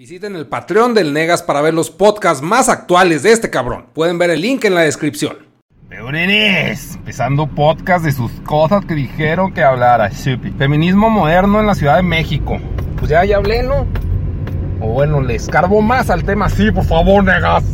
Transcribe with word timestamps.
Visiten 0.00 0.34
el 0.34 0.46
Patreon 0.46 0.94
del 0.94 1.12
Negas 1.12 1.42
para 1.42 1.60
ver 1.60 1.74
los 1.74 1.90
podcasts 1.90 2.42
más 2.42 2.70
actuales 2.70 3.22
de 3.22 3.32
este 3.32 3.50
cabrón. 3.50 3.84
Pueden 3.92 4.16
ver 4.16 4.30
el 4.30 4.40
link 4.40 4.64
en 4.64 4.74
la 4.74 4.80
descripción. 4.80 5.36
Peoneres, 5.90 6.94
empezando 6.94 7.46
podcast 7.46 8.06
de 8.06 8.12
sus 8.12 8.32
cosas 8.40 8.82
que 8.86 8.94
dijeron 8.94 9.52
que 9.52 9.62
hablara. 9.62 10.08
Feminismo 10.56 11.10
moderno 11.10 11.60
en 11.60 11.66
la 11.66 11.74
Ciudad 11.74 11.96
de 11.96 12.02
México. 12.02 12.56
Pues 12.96 13.10
ya, 13.10 13.26
ya 13.26 13.36
hablé, 13.36 13.62
¿no? 13.62 13.86
O 14.80 14.90
bueno, 14.94 15.20
le 15.20 15.34
escarbo 15.34 15.82
más 15.82 16.08
al 16.08 16.24
tema. 16.24 16.48
Sí, 16.48 16.70
por 16.70 16.84
favor, 16.84 17.22
negas. 17.22 17.64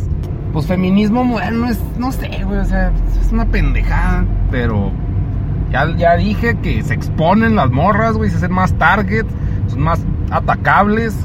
Pues 0.51 0.65
feminismo 0.65 1.23
moderno 1.23 1.69
es, 1.69 1.79
no 1.97 2.11
sé, 2.11 2.43
güey, 2.43 2.59
o 2.59 2.65
sea, 2.65 2.91
es 3.21 3.31
una 3.31 3.45
pendejada. 3.45 4.25
Pero 4.51 4.91
ya, 5.71 5.95
ya 5.95 6.17
dije 6.17 6.57
que 6.61 6.83
se 6.83 6.93
exponen 6.93 7.55
las 7.55 7.71
morras, 7.71 8.15
güey, 8.15 8.29
se 8.29 8.35
hacen 8.35 8.51
más 8.51 8.73
targets, 8.73 9.29
son 9.69 9.79
más 9.79 10.01
atacables 10.29 11.15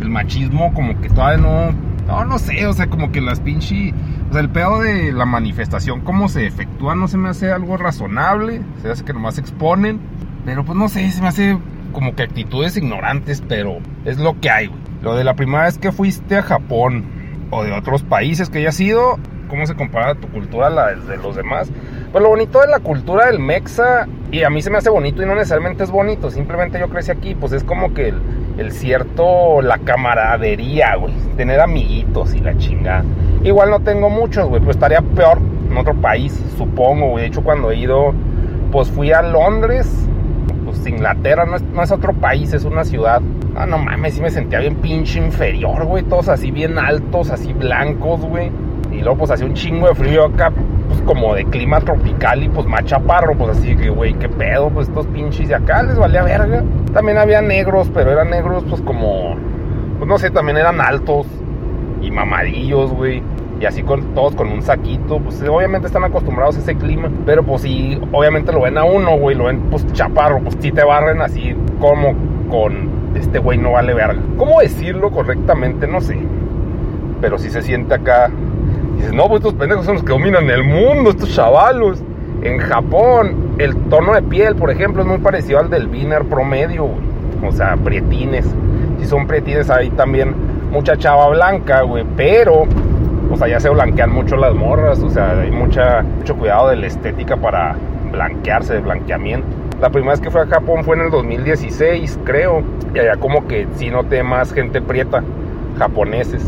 el 0.00 0.10
machismo 0.10 0.72
como 0.74 1.00
que 1.00 1.08
todavía 1.08 1.38
no, 1.38 1.72
no, 2.06 2.24
no 2.24 2.38
sé, 2.38 2.66
o 2.66 2.72
sea, 2.72 2.88
como 2.88 3.12
que 3.12 3.20
las 3.20 3.40
pinches, 3.40 3.94
o 4.30 4.32
sea, 4.32 4.40
el 4.40 4.48
pedo 4.48 4.80
de 4.80 5.12
la 5.12 5.26
manifestación, 5.26 6.00
cómo 6.00 6.28
se 6.28 6.46
efectúa, 6.46 6.94
no 6.94 7.08
se 7.08 7.18
me 7.18 7.28
hace 7.28 7.52
algo 7.52 7.76
razonable, 7.76 8.62
se 8.82 8.90
hace 8.90 9.04
que 9.04 9.12
nomás 9.12 9.38
exponen, 9.38 10.00
pero 10.44 10.64
pues 10.64 10.78
no 10.78 10.88
sé, 10.88 11.10
se 11.10 11.20
me 11.20 11.28
hace 11.28 11.58
como 11.92 12.14
que 12.14 12.22
actitudes 12.22 12.76
ignorantes, 12.76 13.42
pero 13.46 13.78
es 14.04 14.18
lo 14.18 14.40
que 14.40 14.50
hay, 14.50 14.66
güey. 14.66 14.80
Lo 15.02 15.14
de 15.14 15.24
la 15.24 15.34
primera 15.34 15.64
vez 15.64 15.78
que 15.78 15.92
fuiste 15.92 16.36
a 16.36 16.42
Japón 16.42 17.04
o 17.50 17.62
de 17.62 17.72
otros 17.72 18.02
países 18.02 18.50
que 18.50 18.58
hayas 18.58 18.80
ido, 18.80 19.18
¿cómo 19.48 19.66
se 19.66 19.74
compara 19.74 20.14
tu 20.14 20.28
cultura 20.28 20.68
a 20.68 20.70
la 20.70 20.94
de 20.94 21.16
los 21.18 21.36
demás? 21.36 21.70
Pues 22.10 22.22
lo 22.22 22.30
bonito 22.30 22.60
de 22.60 22.68
la 22.68 22.80
cultura 22.80 23.26
del 23.26 23.38
mexa, 23.38 24.08
y 24.32 24.42
a 24.42 24.50
mí 24.50 24.62
se 24.62 24.70
me 24.70 24.78
hace 24.78 24.90
bonito 24.90 25.22
y 25.22 25.26
no 25.26 25.34
necesariamente 25.34 25.84
es 25.84 25.90
bonito, 25.90 26.30
simplemente 26.30 26.78
yo 26.78 26.88
crecí 26.88 27.10
aquí, 27.10 27.34
pues 27.34 27.52
es 27.52 27.64
como 27.64 27.94
que 27.94 28.08
el, 28.08 28.20
el 28.58 28.72
cierto, 28.72 29.62
la 29.62 29.78
camaradería, 29.78 30.96
güey. 30.96 31.14
Tener 31.36 31.60
amiguitos 31.60 32.34
y 32.34 32.40
la 32.40 32.56
chingada. 32.58 33.04
Igual 33.44 33.70
no 33.70 33.80
tengo 33.80 34.10
muchos, 34.10 34.48
güey, 34.48 34.60
pues 34.60 34.76
estaría 34.76 35.00
peor 35.00 35.38
en 35.70 35.76
otro 35.76 35.94
país, 35.94 36.38
supongo, 36.56 37.10
güey. 37.10 37.22
De 37.22 37.28
hecho, 37.28 37.42
cuando 37.42 37.70
he 37.70 37.76
ido, 37.76 38.12
pues 38.72 38.90
fui 38.90 39.12
a 39.12 39.22
Londres, 39.22 39.88
pues 40.64 40.84
Inglaterra 40.86 41.46
no 41.46 41.56
es, 41.56 41.62
no 41.62 41.82
es 41.82 41.92
otro 41.92 42.12
país, 42.12 42.52
es 42.52 42.64
una 42.64 42.84
ciudad. 42.84 43.22
Ah, 43.54 43.66
no 43.66 43.78
mames, 43.78 44.14
sí 44.14 44.20
me 44.20 44.30
sentía 44.30 44.58
bien 44.58 44.76
pinche 44.76 45.18
inferior, 45.18 45.84
güey. 45.84 46.02
Todos 46.02 46.28
así 46.28 46.50
bien 46.50 46.78
altos, 46.78 47.30
así 47.30 47.52
blancos, 47.52 48.20
güey. 48.20 48.50
Y 48.92 49.00
luego, 49.00 49.18
pues 49.18 49.30
hacía 49.30 49.46
un 49.46 49.54
chingo 49.54 49.88
de 49.88 49.94
frío 49.94 50.24
acá, 50.24 50.52
pues 50.88 51.00
como 51.02 51.34
de 51.34 51.44
clima 51.44 51.80
tropical 51.80 52.42
y 52.42 52.48
pues 52.48 52.66
más 52.66 52.84
chaparro, 52.84 53.34
pues 53.36 53.56
así 53.56 53.76
que, 53.76 53.90
güey, 53.90 54.14
qué 54.14 54.28
pedo, 54.28 54.70
pues 54.70 54.88
estos 54.88 55.06
pinches 55.06 55.48
de 55.48 55.54
acá 55.54 55.82
les 55.82 55.96
valía 55.96 56.22
verga. 56.22 56.64
También 56.92 57.18
había 57.18 57.40
negros, 57.42 57.90
pero 57.92 58.10
eran 58.10 58.30
negros, 58.30 58.64
pues 58.68 58.80
como, 58.82 59.36
pues 59.98 60.08
no 60.08 60.18
sé, 60.18 60.30
también 60.30 60.56
eran 60.56 60.80
altos 60.80 61.26
y 62.00 62.10
mamadillos, 62.10 62.92
güey. 62.92 63.22
Y 63.60 63.66
así 63.66 63.82
con 63.82 64.14
todos 64.14 64.36
con 64.36 64.48
un 64.48 64.62
saquito, 64.62 65.18
pues 65.18 65.42
obviamente 65.42 65.88
están 65.88 66.04
acostumbrados 66.04 66.56
a 66.56 66.60
ese 66.60 66.76
clima, 66.76 67.10
pero 67.26 67.42
pues 67.42 67.62
sí, 67.62 68.00
obviamente 68.12 68.52
lo 68.52 68.60
ven 68.60 68.78
a 68.78 68.84
uno, 68.84 69.18
güey, 69.18 69.36
lo 69.36 69.44
ven 69.44 69.62
pues 69.70 69.84
chaparro, 69.92 70.40
pues 70.40 70.56
si 70.60 70.70
te 70.70 70.84
barren 70.84 71.20
así 71.20 71.56
como 71.80 72.14
con 72.48 72.88
este 73.16 73.40
güey 73.40 73.58
no 73.58 73.72
vale 73.72 73.94
verga. 73.94 74.20
¿Cómo 74.36 74.60
decirlo 74.60 75.10
correctamente? 75.10 75.88
No 75.88 76.00
sé. 76.00 76.18
Pero 77.20 77.36
sí 77.36 77.50
se 77.50 77.62
siente 77.62 77.94
acá 77.94 78.30
dices, 78.96 79.12
no, 79.12 79.28
pues 79.28 79.40
estos 79.40 79.54
pendejos 79.54 79.84
son 79.84 79.94
los 79.94 80.04
que 80.04 80.12
dominan 80.12 80.48
el 80.50 80.64
mundo, 80.64 81.10
estos 81.10 81.34
chavalos. 81.34 82.02
En 82.42 82.58
Japón, 82.58 83.54
el 83.58 83.76
tono 83.88 84.14
de 84.14 84.22
piel, 84.22 84.54
por 84.54 84.70
ejemplo, 84.70 85.02
es 85.02 85.08
muy 85.08 85.18
parecido 85.18 85.58
al 85.58 85.70
del 85.70 85.88
Wiener 85.88 86.24
promedio. 86.24 86.88
O 87.44 87.52
sea, 87.52 87.76
prietines. 87.76 88.46
Si 89.00 89.06
son 89.06 89.26
prietines, 89.26 89.70
hay 89.70 89.90
también 89.90 90.34
mucha 90.70 90.96
chava 90.96 91.28
blanca, 91.28 91.82
güey. 91.82 92.04
Pero, 92.16 92.66
o 93.30 93.36
sea, 93.36 93.48
ya 93.48 93.60
se 93.60 93.68
blanquean 93.68 94.12
mucho 94.12 94.36
las 94.36 94.54
morras. 94.54 95.00
O 95.00 95.10
sea, 95.10 95.40
hay 95.40 95.50
mucha, 95.50 96.02
mucho 96.02 96.36
cuidado 96.36 96.68
de 96.68 96.76
la 96.76 96.86
estética 96.86 97.36
para 97.36 97.76
blanquearse, 98.12 98.74
de 98.74 98.80
blanqueamiento. 98.80 99.46
La 99.80 99.90
primera 99.90 100.12
vez 100.12 100.20
que 100.20 100.30
fui 100.30 100.40
a 100.40 100.46
Japón 100.46 100.84
fue 100.84 100.96
en 100.96 101.02
el 101.02 101.10
2016, 101.10 102.20
creo. 102.24 102.62
Y 102.94 102.98
allá 102.98 103.16
como 103.16 103.46
que 103.46 103.66
sí 103.76 103.90
noté 103.90 104.22
más 104.22 104.52
gente 104.52 104.80
prieta, 104.80 105.22
japoneses. 105.78 106.44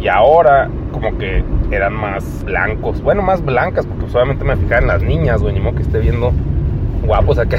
Y 0.00 0.08
ahora 0.08 0.68
como 1.00 1.18
que 1.18 1.44
eran 1.70 1.92
más 1.92 2.44
blancos. 2.44 3.02
Bueno, 3.02 3.22
más 3.22 3.44
blancas, 3.44 3.86
porque 3.86 4.08
solamente 4.08 4.44
me 4.44 4.56
fijaba 4.56 4.80
en 4.80 4.86
las 4.86 5.02
niñas, 5.02 5.42
güey. 5.42 5.52
Ni 5.52 5.60
modo 5.60 5.76
que 5.76 5.82
esté 5.82 5.98
viendo 5.98 6.32
guapos 7.04 7.38
acá. 7.38 7.58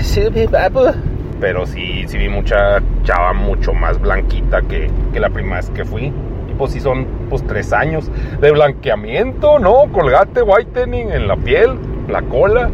Pero 1.40 1.68
sí, 1.68 2.04
sí 2.08 2.18
vi 2.18 2.30
mucha 2.30 2.82
chava 3.04 3.34
mucho 3.34 3.74
más 3.74 4.02
blanquita 4.02 4.62
que, 4.64 4.90
que 5.14 5.20
la 5.20 5.30
primera 5.30 5.58
vez 5.58 5.70
que 5.70 5.86
fui. 5.86 6.06
Y 6.50 6.54
pues 6.58 6.72
sí 6.72 6.80
son 6.80 7.06
pues 7.30 7.46
tres 7.46 7.72
años 7.74 8.10
de 8.42 8.52
blanqueamiento, 8.52 9.60
¿no? 9.60 9.86
Colgate, 9.92 10.42
whitening 10.42 11.12
en 11.12 11.28
la 11.28 11.36
piel, 11.36 11.78
la 12.10 12.24
cola. 12.24 12.72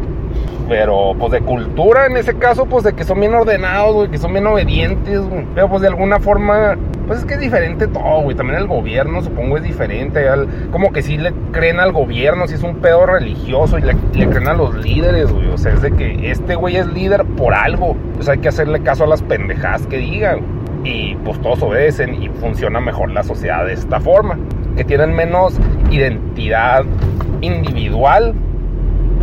Pero 0.66 1.12
pues 1.18 1.32
de 1.32 1.40
cultura 1.40 2.06
en 2.06 2.16
ese 2.16 2.38
caso, 2.38 2.64
pues 2.64 2.84
de 2.84 2.94
que 2.94 3.04
son 3.04 3.20
bien 3.20 3.34
ordenados, 3.34 3.94
güey, 3.94 4.10
que 4.10 4.16
son 4.16 4.32
bien 4.32 4.46
obedientes, 4.46 5.20
güey. 5.20 5.44
Pero 5.54 5.68
pues 5.68 5.82
de 5.82 5.88
alguna 5.88 6.18
forma 6.20 6.78
pues 7.06 7.20
es 7.20 7.24
que 7.24 7.34
es 7.34 7.40
diferente 7.40 7.86
todo, 7.86 8.22
güey. 8.22 8.36
También 8.36 8.58
el 8.58 8.66
gobierno, 8.66 9.22
supongo, 9.22 9.56
es 9.56 9.62
diferente. 9.62 10.26
como 10.70 10.92
que 10.92 11.02
sí 11.02 11.18
le 11.18 11.32
creen 11.52 11.80
al 11.80 11.92
gobierno, 11.92 12.46
si 12.46 12.54
es 12.54 12.62
un 12.62 12.76
pedo 12.76 13.06
religioso 13.06 13.78
y 13.78 13.82
le, 13.82 13.94
creen 14.12 14.48
a 14.48 14.54
los 14.54 14.74
líderes, 14.74 15.30
güey. 15.30 15.48
O 15.48 15.58
sea, 15.58 15.72
es 15.72 15.82
de 15.82 15.92
que 15.92 16.30
este 16.30 16.54
güey 16.54 16.76
es 16.76 16.86
líder 16.86 17.24
por 17.24 17.54
algo. 17.54 17.96
Pues 18.14 18.28
hay 18.28 18.38
que 18.38 18.48
hacerle 18.48 18.80
caso 18.80 19.04
a 19.04 19.06
las 19.06 19.22
pendejadas 19.22 19.86
que 19.86 19.98
digan. 19.98 20.40
Y 20.84 21.14
pues 21.16 21.40
todos 21.40 21.62
obedecen 21.62 22.22
y 22.22 22.28
funciona 22.28 22.80
mejor 22.80 23.10
la 23.10 23.22
sociedad 23.22 23.64
de 23.64 23.72
esta 23.72 24.00
forma. 24.00 24.38
Que 24.76 24.84
tienen 24.84 25.14
menos 25.14 25.58
identidad 25.90 26.84
individual 27.40 28.34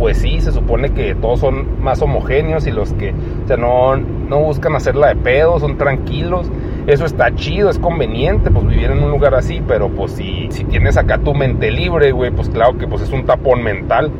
pues 0.02 0.18
sí, 0.18 0.40
se 0.40 0.50
supone 0.50 0.90
que 0.90 1.14
todos 1.14 1.38
son 1.38 1.80
más 1.80 2.02
homogéneos 2.02 2.66
y 2.66 2.72
los 2.72 2.92
que, 2.94 3.14
o 3.44 3.46
sea, 3.46 3.56
no, 3.56 3.96
no 3.96 4.40
buscan 4.40 4.74
hacerla 4.74 5.06
de 5.08 5.14
pedo, 5.14 5.60
son 5.60 5.78
tranquilos. 5.78 6.50
Eso 6.86 7.04
está 7.04 7.32
chido, 7.34 7.70
es 7.70 7.78
conveniente, 7.78 8.50
pues 8.50 8.66
vivir 8.66 8.90
en 8.90 9.02
un 9.02 9.10
lugar 9.10 9.34
así, 9.34 9.62
pero 9.66 9.88
pues 9.88 10.12
si, 10.12 10.48
si 10.50 10.64
tienes 10.64 10.96
acá 10.96 11.18
tu 11.18 11.32
mente 11.32 11.70
libre, 11.70 12.10
güey, 12.10 12.30
pues 12.32 12.48
claro 12.48 12.76
que 12.76 12.88
pues 12.88 13.02
es 13.02 13.12
un 13.12 13.24
tapón 13.24 13.62
mental. 13.62 14.10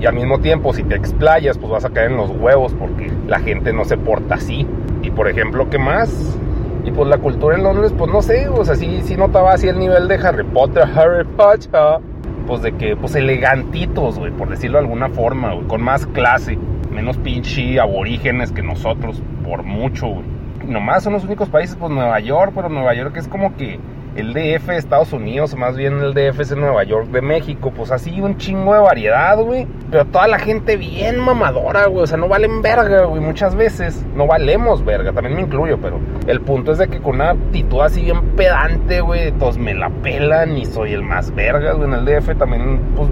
Y 0.00 0.06
al 0.06 0.14
mismo 0.14 0.38
tiempo, 0.38 0.72
si 0.72 0.84
te 0.84 0.94
explayas, 0.94 1.58
pues 1.58 1.70
vas 1.70 1.84
a 1.84 1.90
caer 1.90 2.12
en 2.12 2.16
los 2.16 2.30
huevos 2.30 2.72
porque 2.78 3.10
la 3.26 3.40
gente 3.40 3.72
no 3.72 3.84
se 3.84 3.98
porta 3.98 4.36
así. 4.36 4.66
Y 5.02 5.10
por 5.10 5.28
ejemplo, 5.28 5.68
¿qué 5.68 5.78
más? 5.78 6.38
Y 6.84 6.92
pues 6.92 7.08
la 7.08 7.18
cultura 7.18 7.56
en 7.56 7.64
Londres, 7.64 7.92
pues 7.96 8.10
no 8.10 8.22
sé, 8.22 8.48
o 8.48 8.64
sea, 8.64 8.74
sí, 8.74 9.00
sí 9.02 9.16
notaba 9.16 9.52
así 9.52 9.68
el 9.68 9.78
nivel 9.78 10.08
de 10.08 10.14
Harry 10.14 10.44
Potter, 10.44 10.84
Harry 10.84 11.24
Potter 11.24 12.00
pues 12.48 12.62
de 12.62 12.72
que, 12.72 12.96
pues 12.96 13.14
elegantitos, 13.14 14.18
güey, 14.18 14.32
por 14.32 14.48
decirlo 14.48 14.78
de 14.78 14.84
alguna 14.84 15.10
forma, 15.10 15.52
güey, 15.52 15.66
con 15.66 15.82
más 15.82 16.06
clase, 16.06 16.58
menos 16.90 17.18
pinche 17.18 17.78
aborígenes 17.78 18.52
que 18.52 18.62
nosotros, 18.62 19.22
por 19.44 19.64
mucho, 19.64 20.06
güey. 20.06 20.37
Nomás 20.68 21.02
son 21.02 21.14
los 21.14 21.24
únicos 21.24 21.48
países, 21.48 21.76
pues 21.76 21.90
Nueva 21.90 22.20
York, 22.20 22.52
pero 22.54 22.68
Nueva 22.68 22.92
York 22.94 23.16
es 23.16 23.26
como 23.26 23.56
que 23.56 23.80
el 24.16 24.34
DF 24.34 24.66
de 24.66 24.76
Estados 24.76 25.12
Unidos, 25.12 25.54
más 25.56 25.76
bien 25.76 25.98
el 26.00 26.12
DF 26.12 26.40
es 26.40 26.50
en 26.50 26.60
Nueva 26.60 26.84
York 26.84 27.08
de 27.08 27.22
México, 27.22 27.72
pues 27.74 27.90
así 27.90 28.20
un 28.20 28.36
chingo 28.36 28.74
de 28.74 28.80
variedad, 28.80 29.38
güey. 29.38 29.66
Pero 29.90 30.04
toda 30.06 30.26
la 30.26 30.38
gente 30.38 30.76
bien 30.76 31.20
mamadora, 31.20 31.86
güey, 31.86 32.02
o 32.02 32.06
sea, 32.06 32.18
no 32.18 32.28
valen 32.28 32.60
verga, 32.60 33.04
güey, 33.04 33.22
muchas 33.22 33.54
veces. 33.54 34.04
No 34.14 34.26
valemos 34.26 34.84
verga, 34.84 35.12
también 35.12 35.36
me 35.36 35.42
incluyo, 35.42 35.78
pero 35.80 36.00
el 36.26 36.40
punto 36.40 36.72
es 36.72 36.78
de 36.78 36.88
que 36.88 37.00
con 37.00 37.14
una 37.14 37.30
actitud 37.30 37.80
así 37.80 38.02
bien 38.02 38.20
pedante, 38.36 39.00
güey, 39.00 39.32
todos 39.32 39.56
me 39.56 39.72
la 39.72 39.88
pelan 39.88 40.58
y 40.58 40.66
soy 40.66 40.92
el 40.92 41.02
más 41.02 41.34
verga, 41.34 41.72
güey. 41.72 41.88
En 41.88 41.94
el 41.94 42.04
DF 42.04 42.36
también, 42.36 42.80
pues, 42.94 43.08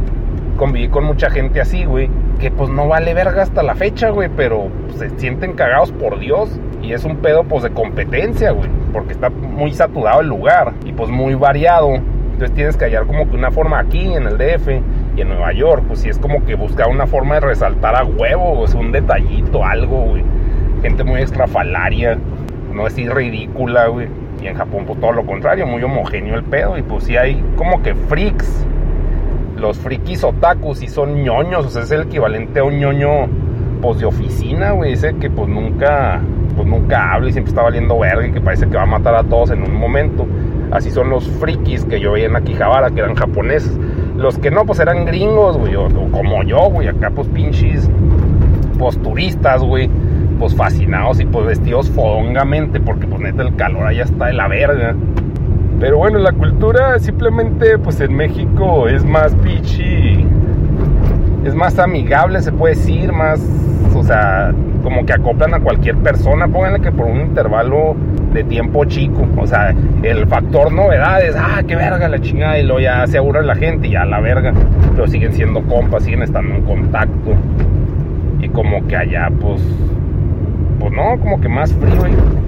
conviví 0.57 0.89
con 0.89 1.05
mucha 1.05 1.31
gente 1.31 1.61
así, 1.61 1.85
güey, 1.85 2.11
que 2.41 2.51
pues 2.51 2.71
no 2.71 2.89
vale 2.89 3.15
verga 3.15 3.43
hasta 3.43 3.63
la 3.63 3.75
fecha, 3.75 4.11
güey, 4.11 4.29
pero 4.35 4.69
se 4.97 5.11
sienten 5.19 5.53
cagados 5.53 5.93
por 5.93 6.19
Dios 6.19 6.59
y 6.83 6.93
es 6.93 7.05
un 7.05 7.19
pedo 7.19 7.45
pues 7.45 7.63
de 7.63 7.71
competencia, 7.71 8.51
güey, 8.51 8.69
porque 8.93 9.13
está 9.13 9.31
muy 9.31 9.73
saturado 9.73 10.21
el 10.21 10.29
lugar 10.29 10.73
y 10.85 10.93
pues 10.93 11.11
muy 11.11 11.35
variado. 11.35 11.95
Entonces 11.95 12.55
tienes 12.55 12.77
que 12.77 12.85
hallar 12.85 13.07
como 13.07 13.31
que 13.31 13.37
una 13.37 13.51
forma 13.51 13.79
aquí 13.79 14.13
en 14.13 14.25
el 14.25 14.37
DF 14.37 14.69
y 15.17 15.23
en 15.23 15.29
Nueva 15.29 15.53
York, 15.53 15.85
pues 15.89 16.01
sí 16.01 16.11
es 16.11 16.19
como 16.19 16.45
que 16.45 16.55
buscar 16.55 16.89
una 16.89 17.07
forma 17.07 17.37
de 17.37 17.41
resaltar 17.41 17.97
a 17.97 18.05
huevo, 18.05 18.61
o 18.61 18.67
sea, 18.67 18.79
un 18.79 18.93
detallito, 18.93 19.65
algo, 19.65 20.03
güey. 20.03 20.23
Gente 20.83 21.03
muy 21.03 21.23
extrafalaria, 21.23 22.19
no 22.75 22.87
es 22.87 22.95
ridícula, 22.97 23.87
güey. 23.87 24.09
Y 24.43 24.49
en 24.49 24.55
Japón, 24.55 24.85
pues 24.87 25.01
todo 25.01 25.13
lo 25.13 25.25
contrario, 25.25 25.67
muy 25.67 25.83
homogéneo 25.83 26.35
el 26.35 26.45
pedo. 26.45 26.77
Y 26.77 26.83
pues 26.83 27.05
sí 27.05 27.17
hay 27.17 27.43
como 27.57 27.83
que 27.83 27.95
freaks 27.95 28.67
los 29.67 29.79
frikis 29.79 30.23
otakus 30.23 30.83
y 30.83 30.89
son 30.89 31.23
ñoños, 31.23 31.67
o 31.67 31.71
sea, 31.71 31.83
es 31.83 31.91
el 31.91 32.03
equivalente 32.03 32.61
a 32.61 32.65
un 32.65 32.79
ñoño 32.79 33.29
pues 33.83 33.99
de 33.99 34.07
oficina, 34.07 34.71
güey, 34.73 34.93
ese 34.93 35.15
que 35.17 35.29
pues 35.29 35.49
nunca 35.49 36.21
pues 36.55 36.67
nunca 36.67 37.13
habla 37.13 37.29
y 37.29 37.33
siempre 37.33 37.51
está 37.51 37.63
valiendo 37.63 37.99
verga 37.99 38.27
y 38.27 38.33
que 38.33 38.41
parece 38.41 38.67
que 38.67 38.77
va 38.77 38.85
a 38.85 38.87
matar 38.87 39.15
a 39.15 39.25
todos 39.25 39.51
en 39.51 39.63
un 39.63 39.75
momento. 39.75 40.27
Así 40.71 40.91
son 40.91 41.11
los 41.11 41.29
frikis 41.29 41.85
que 41.85 42.01
yo 42.01 42.13
veía 42.13 42.27
en 42.27 42.37
Akihabara, 42.37 42.91
que 42.91 43.01
eran 43.01 43.15
japoneses. 43.15 43.79
Los 44.17 44.39
que 44.39 44.51
no, 44.51 44.65
pues 44.65 44.81
eran 44.81 45.05
gringos, 45.05 45.59
güey, 45.59 45.77
o, 45.77 45.89
como 46.11 46.43
yo, 46.45 46.71
güey, 46.71 46.89
acá 46.89 47.11
pues 47.11 47.29
pinches 47.29 47.91
posturistas, 48.79 49.63
güey, 49.63 49.91
pues 50.39 50.55
fascinados 50.55 51.21
y 51.21 51.27
pues 51.27 51.47
vestidos 51.47 51.91
fodongamente, 51.91 52.81
porque 52.81 53.07
pues 53.07 53.21
neta 53.21 53.43
el 53.43 53.55
calor 53.57 53.87
allá 53.87 54.05
está 54.05 54.27
de 54.27 54.33
la 54.33 54.49
verga. 54.49 54.95
Pero 55.79 55.99
bueno, 55.99 56.19
la 56.19 56.33
cultura 56.33 56.99
simplemente, 56.99 57.79
pues 57.79 58.01
en 58.01 58.15
México 58.15 58.89
es 58.89 59.05
más 59.05 59.35
pichi, 59.37 60.27
es 61.45 61.55
más 61.55 61.79
amigable, 61.79 62.41
se 62.41 62.51
puede 62.51 62.75
decir, 62.75 63.13
más, 63.13 63.41
o 63.95 64.03
sea, 64.03 64.55
como 64.83 65.05
que 65.05 65.13
acoplan 65.13 65.53
a 65.53 65.61
cualquier 65.61 65.97
persona, 65.97 66.49
pónganle 66.49 66.81
que 66.81 66.93
por 66.93 67.07
un 67.07 67.21
intervalo 67.21 67.95
de 68.33 68.43
tiempo 68.45 68.87
chico, 68.87 69.27
o 69.37 69.47
sea, 69.47 69.75
el 70.03 70.27
factor 70.27 70.73
novedades, 70.73 71.35
ah, 71.39 71.63
qué 71.67 71.77
verga 71.77 72.09
la 72.09 72.21
chingada, 72.21 72.59
y 72.59 72.63
luego 72.63 72.81
ya 72.81 73.07
se 73.07 73.19
aburre 73.19 73.45
la 73.45 73.55
gente 73.55 73.89
y 73.89 73.91
ya 73.93 74.07
la 74.07 74.21
verga, 74.21 74.55
pero 74.95 75.07
siguen 75.07 75.35
siendo 75.35 75.61
compas, 75.63 76.05
siguen 76.05 76.23
estando 76.23 76.55
en 76.55 76.63
contacto, 76.63 77.35
y 78.41 78.49
como 78.49 78.87
que 78.87 78.97
allá, 78.97 79.29
pues, 79.41 79.61
pues 80.81 80.93
no, 80.93 81.19
como 81.21 81.39
que 81.39 81.49
más 81.49 81.71
frío, 81.75 82.07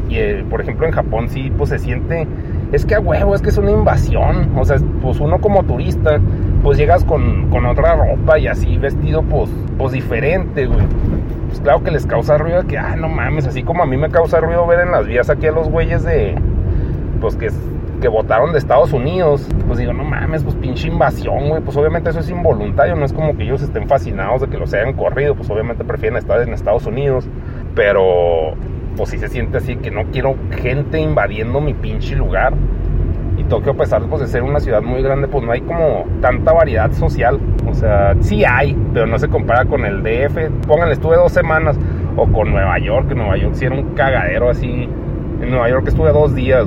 y, 0.09 0.15
y 0.15 0.19
eh, 0.19 0.45
por 0.49 0.63
ejemplo 0.63 0.87
en 0.87 0.93
Japón 0.93 1.29
sí, 1.29 1.53
pues 1.57 1.69
se 1.71 1.79
siente 1.79 2.27
es 2.73 2.85
que 2.85 2.95
a 2.95 3.01
huevo, 3.01 3.35
es 3.35 3.43
que 3.43 3.49
es 3.49 3.59
una 3.59 3.71
invasión. 3.71 4.57
O 4.57 4.65
sea, 4.65 4.77
pues 5.03 5.21
uno 5.21 5.41
como 5.41 5.63
turista, 5.65 6.21
pues 6.63 6.79
llegas 6.79 7.05
con, 7.05 7.49
con 7.51 7.67
otra 7.67 7.97
ropa 7.97 8.39
y 8.39 8.47
así 8.47 8.77
vestido, 8.77 9.23
pues, 9.23 9.51
pues 9.79 9.93
diferente, 9.93 10.67
güey. 10.67 10.87
Pues 11.49 11.61
claro 11.61 11.83
que 11.83 11.91
les 11.91 12.07
causa 12.07 12.37
ruido 12.37 12.67
que, 12.67 12.77
ah, 12.77 12.95
no 12.97 13.09
mames, 13.09 13.47
así 13.47 13.63
como 13.63 13.83
a 13.83 13.87
mí 13.87 13.97
me 13.97 14.11
causa 14.11 14.41
ruido 14.41 14.67
ver 14.67 14.81
en 14.81 14.93
las 14.93 15.07
vías 15.07 15.31
aquí 15.31 15.47
a 15.47 15.53
los 15.53 15.71
güeyes 15.71 16.05
de, 16.05 16.35
pues 17.23 17.37
que, 17.37 17.49
que 18.03 18.09
votaron 18.09 18.53
de 18.53 18.59
Estados 18.59 18.93
Unidos. 18.93 19.49
Pues 19.67 19.79
digo, 19.79 19.95
no 19.95 20.05
mames, 20.05 20.45
pues 20.45 20.55
pinche 20.57 20.89
invasión, 20.89 21.49
güey. 21.49 21.63
Pues 21.63 21.77
obviamente 21.77 22.11
eso 22.11 22.21
es 22.21 22.29
involuntario, 22.29 22.97
no 22.97 23.07
es 23.07 23.15
como 23.15 23.35
que 23.37 23.45
ellos 23.45 23.63
estén 23.63 23.89
fascinados 23.89 24.43
de 24.43 24.49
que 24.49 24.59
los 24.59 24.75
hayan 24.75 24.93
corrido. 24.93 25.35
Pues 25.35 25.49
obviamente 25.49 25.85
prefieren 25.85 26.19
estar 26.19 26.41
en 26.43 26.53
Estados 26.53 26.85
Unidos. 26.85 27.27
Pero 27.75 28.55
pues 28.99 29.11
sí 29.11 29.19
se 29.19 29.29
siente 29.29 29.59
así 29.59 29.77
que 29.77 29.93
no 29.93 30.03
quiero 30.11 30.35
gente 30.51 30.99
invadiendo 30.99 31.61
mi 31.61 31.73
pinche 31.73 32.17
lugar. 32.17 32.53
Y 33.37 33.45
Tokio, 33.45 33.73
a 33.73 33.77
pesar 33.77 34.03
pues, 34.11 34.21
de 34.21 34.27
ser 34.27 34.43
una 34.43 34.59
ciudad 34.59 34.83
muy 34.83 35.01
grande, 35.03 35.29
pues 35.29 35.45
no 35.45 35.53
hay 35.53 35.61
como 35.61 36.05
tanta 36.21 36.53
variedad 36.53 36.91
social. 36.91 37.39
O 37.71 37.75
sea, 37.75 38.17
sí 38.21 38.45
hay, 38.45 38.77
pero 38.93 39.07
no 39.07 39.17
se 39.21 39.29
compara 39.29 39.65
con 39.65 39.87
el 39.87 40.03
DF. 40.03 40.67
Pónganle, 40.67 40.95
estuve 40.95 41.17
dos 41.17 41.31
semanas. 41.31 41.79
O 42.17 42.27
con 42.27 42.51
Nueva 42.51 42.77
York, 42.81 43.13
Nueva 43.15 43.37
York 43.37 43.55
sí 43.55 43.67
era 43.67 43.77
un 43.77 43.95
cagadero 43.95 44.51
así. 44.51 44.89
En 45.41 45.51
Nueva 45.51 45.71
York 45.71 45.87
estuve 45.87 46.11
dos 46.11 46.35
días. 46.35 46.67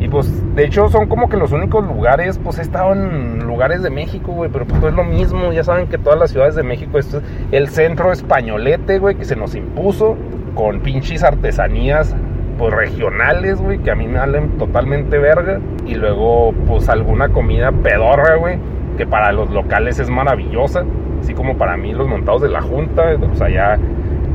Y 0.00 0.08
pues, 0.08 0.30
de 0.54 0.66
hecho, 0.66 0.90
son 0.90 1.06
como 1.08 1.30
que 1.30 1.38
los 1.38 1.52
únicos 1.52 1.82
lugares, 1.86 2.38
pues 2.44 2.58
he 2.58 2.62
estado 2.62 2.92
en 2.92 3.46
lugares 3.46 3.82
de 3.82 3.88
México, 3.88 4.32
güey, 4.32 4.50
pero 4.50 4.66
pues 4.66 4.82
es 4.82 4.92
lo 4.92 5.04
mismo. 5.04 5.50
Ya 5.54 5.64
saben 5.64 5.86
que 5.86 5.96
todas 5.96 6.18
las 6.18 6.30
ciudades 6.30 6.54
de 6.56 6.62
México, 6.62 6.98
esto 6.98 7.18
es 7.18 7.24
el 7.52 7.68
centro 7.68 8.12
españolete, 8.12 8.98
güey, 8.98 9.14
que 9.14 9.24
se 9.24 9.36
nos 9.36 9.54
impuso 9.54 10.18
con 10.54 10.80
pinches 10.80 11.22
artesanías 11.22 12.14
pues 12.58 12.72
regionales, 12.72 13.60
güey, 13.60 13.78
que 13.78 13.90
a 13.90 13.94
mí 13.94 14.06
me 14.06 14.18
valen 14.18 14.58
totalmente 14.58 15.18
verga. 15.18 15.60
Y 15.86 15.94
luego, 15.94 16.52
pues 16.66 16.88
alguna 16.88 17.28
comida 17.28 17.72
pedorra, 17.72 18.36
güey, 18.36 18.58
que 18.96 19.06
para 19.06 19.32
los 19.32 19.50
locales 19.50 19.98
es 19.98 20.08
maravillosa. 20.08 20.84
Así 21.20 21.34
como 21.34 21.56
para 21.56 21.76
mí 21.76 21.92
los 21.92 22.06
montados 22.06 22.42
de 22.42 22.48
la 22.48 22.60
Junta, 22.60 23.16
pues 23.18 23.40
allá, 23.40 23.78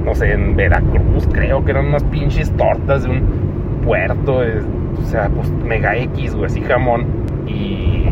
no 0.04 0.16
sé, 0.16 0.34
en 0.34 0.56
Veracruz 0.56 1.28
creo 1.32 1.64
que 1.64 1.72
eran 1.72 1.88
unas 1.88 2.04
pinches 2.06 2.52
tortas 2.58 3.04
de 3.04 3.10
un 3.10 3.82
puerto, 3.86 4.40
o 4.40 5.06
sea, 5.06 5.30
pues 5.30 5.50
mega 5.52 5.96
X, 5.98 6.36
güey, 6.36 6.48
así 6.48 6.62
jamón. 6.62 7.06
Y 7.48 8.10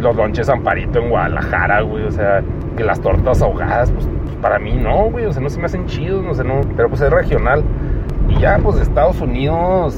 los 0.00 0.16
lonches 0.16 0.48
Amparito 0.48 1.00
en 1.00 1.10
Guadalajara, 1.10 1.82
güey, 1.82 2.04
o 2.04 2.10
sea, 2.10 2.42
que 2.76 2.84
las 2.84 3.00
tortas 3.00 3.42
ahogadas, 3.42 3.90
pues 3.90 4.08
para 4.40 4.58
mí 4.58 4.72
no, 4.72 5.10
güey, 5.10 5.26
o 5.26 5.32
sea, 5.32 5.42
no 5.42 5.50
se 5.50 5.58
me 5.58 5.66
hacen 5.66 5.86
chidos, 5.86 6.24
no 6.24 6.34
sé, 6.34 6.44
no, 6.44 6.60
pero 6.76 6.88
pues 6.88 7.00
es 7.00 7.10
regional. 7.10 7.62
Y 8.28 8.38
ya, 8.40 8.58
pues 8.62 8.76
Estados 8.80 9.20
Unidos, 9.20 9.96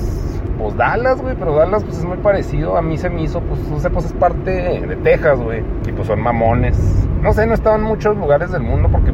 pues 0.58 0.76
Dallas, 0.76 1.20
güey, 1.20 1.36
pero 1.36 1.54
Dallas 1.54 1.84
pues 1.84 1.98
es 1.98 2.04
muy 2.04 2.18
parecido, 2.18 2.76
a 2.76 2.82
mí 2.82 2.96
se 2.96 3.10
me 3.10 3.22
hizo, 3.22 3.40
pues, 3.40 3.60
no 3.68 3.78
sé, 3.78 3.90
pues 3.90 4.06
es 4.06 4.12
parte 4.12 4.50
de 4.50 4.96
Texas, 4.96 5.38
güey, 5.40 5.62
y 5.86 5.92
pues 5.92 6.06
son 6.06 6.20
mamones. 6.20 6.78
No 7.20 7.32
sé, 7.32 7.46
no 7.46 7.52
he 7.52 7.54
estado 7.54 7.76
en 7.76 7.82
muchos 7.82 8.16
lugares 8.16 8.50
del 8.50 8.62
mundo 8.62 8.88
porque 8.90 9.12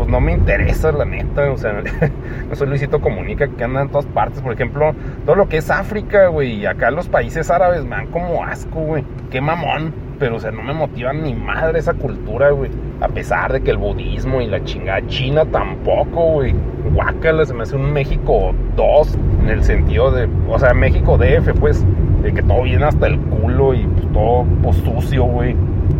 pues 0.00 0.08
no 0.08 0.18
me 0.18 0.32
interesa, 0.32 0.92
la 0.92 1.04
neta. 1.04 1.50
O 1.50 1.58
sea, 1.58 1.82
no 2.48 2.54
soy 2.54 2.68
Luisito 2.68 3.02
Comunica 3.02 3.46
que 3.48 3.64
anda 3.64 3.82
en 3.82 3.90
todas 3.90 4.06
partes. 4.06 4.40
Por 4.40 4.54
ejemplo, 4.54 4.94
todo 5.26 5.36
lo 5.36 5.46
que 5.46 5.58
es 5.58 5.70
África, 5.70 6.28
güey. 6.28 6.52
Y 6.54 6.66
acá 6.66 6.90
los 6.90 7.10
países 7.10 7.50
árabes 7.50 7.84
me 7.84 7.90
dan 7.90 8.06
como 8.06 8.42
asco, 8.42 8.80
güey. 8.80 9.04
Qué 9.30 9.42
mamón. 9.42 9.92
Pero, 10.20 10.36
o 10.36 10.38
sea, 10.38 10.50
no 10.50 10.62
me 10.62 10.74
motivan 10.74 11.22
ni 11.22 11.34
madre 11.34 11.78
esa 11.78 11.94
cultura, 11.94 12.50
güey. 12.50 12.70
A 13.00 13.08
pesar 13.08 13.54
de 13.54 13.62
que 13.62 13.70
el 13.70 13.78
budismo 13.78 14.42
y 14.42 14.46
la 14.46 14.62
chingada 14.62 15.04
china 15.06 15.46
tampoco, 15.46 16.32
güey. 16.32 16.54
Guácala, 16.92 17.46
se 17.46 17.54
me 17.54 17.62
hace 17.62 17.74
un 17.74 17.90
México 17.90 18.54
2 18.76 19.18
en 19.40 19.48
el 19.48 19.64
sentido 19.64 20.10
de, 20.10 20.28
o 20.46 20.58
sea, 20.58 20.74
México 20.74 21.16
DF, 21.16 21.58
pues, 21.58 21.84
de 22.22 22.34
que 22.34 22.42
todo 22.42 22.64
viene 22.64 22.84
hasta 22.84 23.06
el 23.06 23.18
culo 23.18 23.72
y 23.72 23.86
pues, 23.86 24.12
todo 24.12 24.44
pues, 24.62 24.76
sucio, 24.76 25.24
güey. 25.24 25.56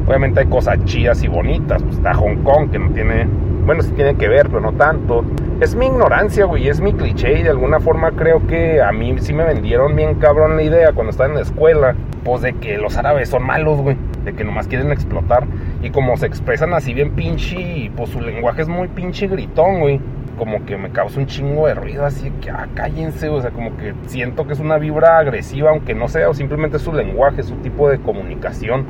Obviamente 0.07 0.41
hay 0.41 0.47
cosas 0.47 0.85
chidas 0.85 1.25
y 1.25 1.29
bonitas. 1.29 1.83
Pues 1.83 1.97
está 1.97 2.13
Hong 2.13 2.43
Kong, 2.45 2.71
que 2.71 2.79
no 2.79 2.91
tiene 2.91 3.27
bueno, 3.65 3.83
sí 3.83 3.93
tiene 3.93 4.17
que 4.17 4.29
ver, 4.29 4.49
pero 4.49 4.61
no 4.61 4.73
tanto. 4.73 5.25
Es 5.61 5.75
mi 5.75 5.87
ignorancia, 5.87 6.45
güey, 6.45 6.69
es 6.69 6.81
mi 6.81 6.93
cliché 6.93 7.39
y 7.39 7.43
de 7.43 7.51
alguna 7.51 7.79
forma 7.79 8.11
creo 8.13 8.47
que 8.47 8.81
a 8.81 8.91
mí 8.91 9.15
sí 9.21 9.33
me 9.33 9.45
vendieron 9.45 9.95
bien 9.95 10.17
cabrón 10.17 10.57
la 10.57 10.63
idea 10.63 10.93
cuando 10.93 11.11
estaba 11.11 11.29
en 11.29 11.37
la 11.37 11.43
escuela, 11.43 11.95
pues 12.25 12.43
de 12.43 12.55
que 12.55 12.79
los 12.79 12.97
árabes 12.97 13.29
son 13.29 13.45
malos, 13.45 13.81
güey, 13.81 13.97
de 14.25 14.33
que 14.33 14.45
nomás 14.45 14.69
quieren 14.69 14.93
explotar. 14.93 15.47
Y 15.83 15.91
como 15.91 16.17
se 16.17 16.27
expresan 16.27 16.75
así 16.75 16.95
bien 16.95 17.13
pinche, 17.13 17.91
pues 17.97 18.11
su 18.11 18.21
lenguaje 18.21 18.63
es 18.63 18.69
muy 18.69 18.89
pinche 18.89 19.27
gritón, 19.27 19.81
güey. 19.81 20.01
Como 20.39 20.65
que 20.65 20.77
me 20.77 20.91
causa 20.91 21.21
un 21.21 21.27
chingo 21.27 21.67
de 21.67 21.75
ruido, 21.75 22.07
así 22.07 22.31
que, 22.41 22.51
ah, 22.51 22.67
cállense, 22.75 23.29
o 23.29 23.41
sea, 23.43 23.51
como 23.51 23.77
que 23.77 23.93
siento 24.07 24.47
que 24.47 24.55
es 24.55 24.61
una 24.61 24.79
vibra 24.79 25.19
agresiva, 25.19 25.71
aunque 25.71 25.95
no 25.95 26.09
sea, 26.09 26.31
o 26.31 26.35
simplemente 26.35 26.79
su 26.79 26.93
lenguaje, 26.93 27.43
su 27.43 27.57
tipo 27.57 27.91
de 27.91 27.99
comunicación. 27.99 28.87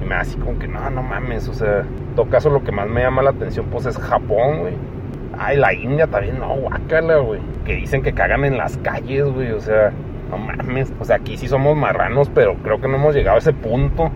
Y 0.00 0.06
me 0.06 0.14
así 0.14 0.36
como 0.36 0.58
que, 0.58 0.68
no, 0.68 0.88
no 0.90 1.02
mames, 1.02 1.48
o 1.48 1.54
sea, 1.54 1.80
en 1.80 2.14
todo 2.14 2.26
caso 2.28 2.50
lo 2.50 2.62
que 2.62 2.70
más 2.70 2.88
me 2.88 3.02
llama 3.02 3.22
la 3.22 3.30
atención 3.30 3.66
pues 3.66 3.86
es 3.86 3.98
Japón, 3.98 4.60
güey. 4.60 4.74
Ay, 5.36 5.56
la 5.56 5.72
India 5.72 6.06
también, 6.06 6.38
no, 6.38 6.54
guácala, 6.54 7.16
güey. 7.16 7.40
Que 7.64 7.74
dicen 7.74 8.02
que 8.02 8.12
cagan 8.12 8.44
en 8.44 8.56
las 8.56 8.76
calles, 8.78 9.24
güey, 9.24 9.50
o 9.52 9.60
sea, 9.60 9.90
no 10.30 10.38
mames. 10.38 10.92
O 11.00 11.04
sea, 11.04 11.16
aquí 11.16 11.36
sí 11.36 11.48
somos 11.48 11.76
marranos, 11.76 12.30
pero 12.32 12.54
creo 12.62 12.80
que 12.80 12.88
no 12.88 12.96
hemos 12.96 13.14
llegado 13.14 13.36
a 13.36 13.38
ese 13.38 13.52
punto. 13.52 14.10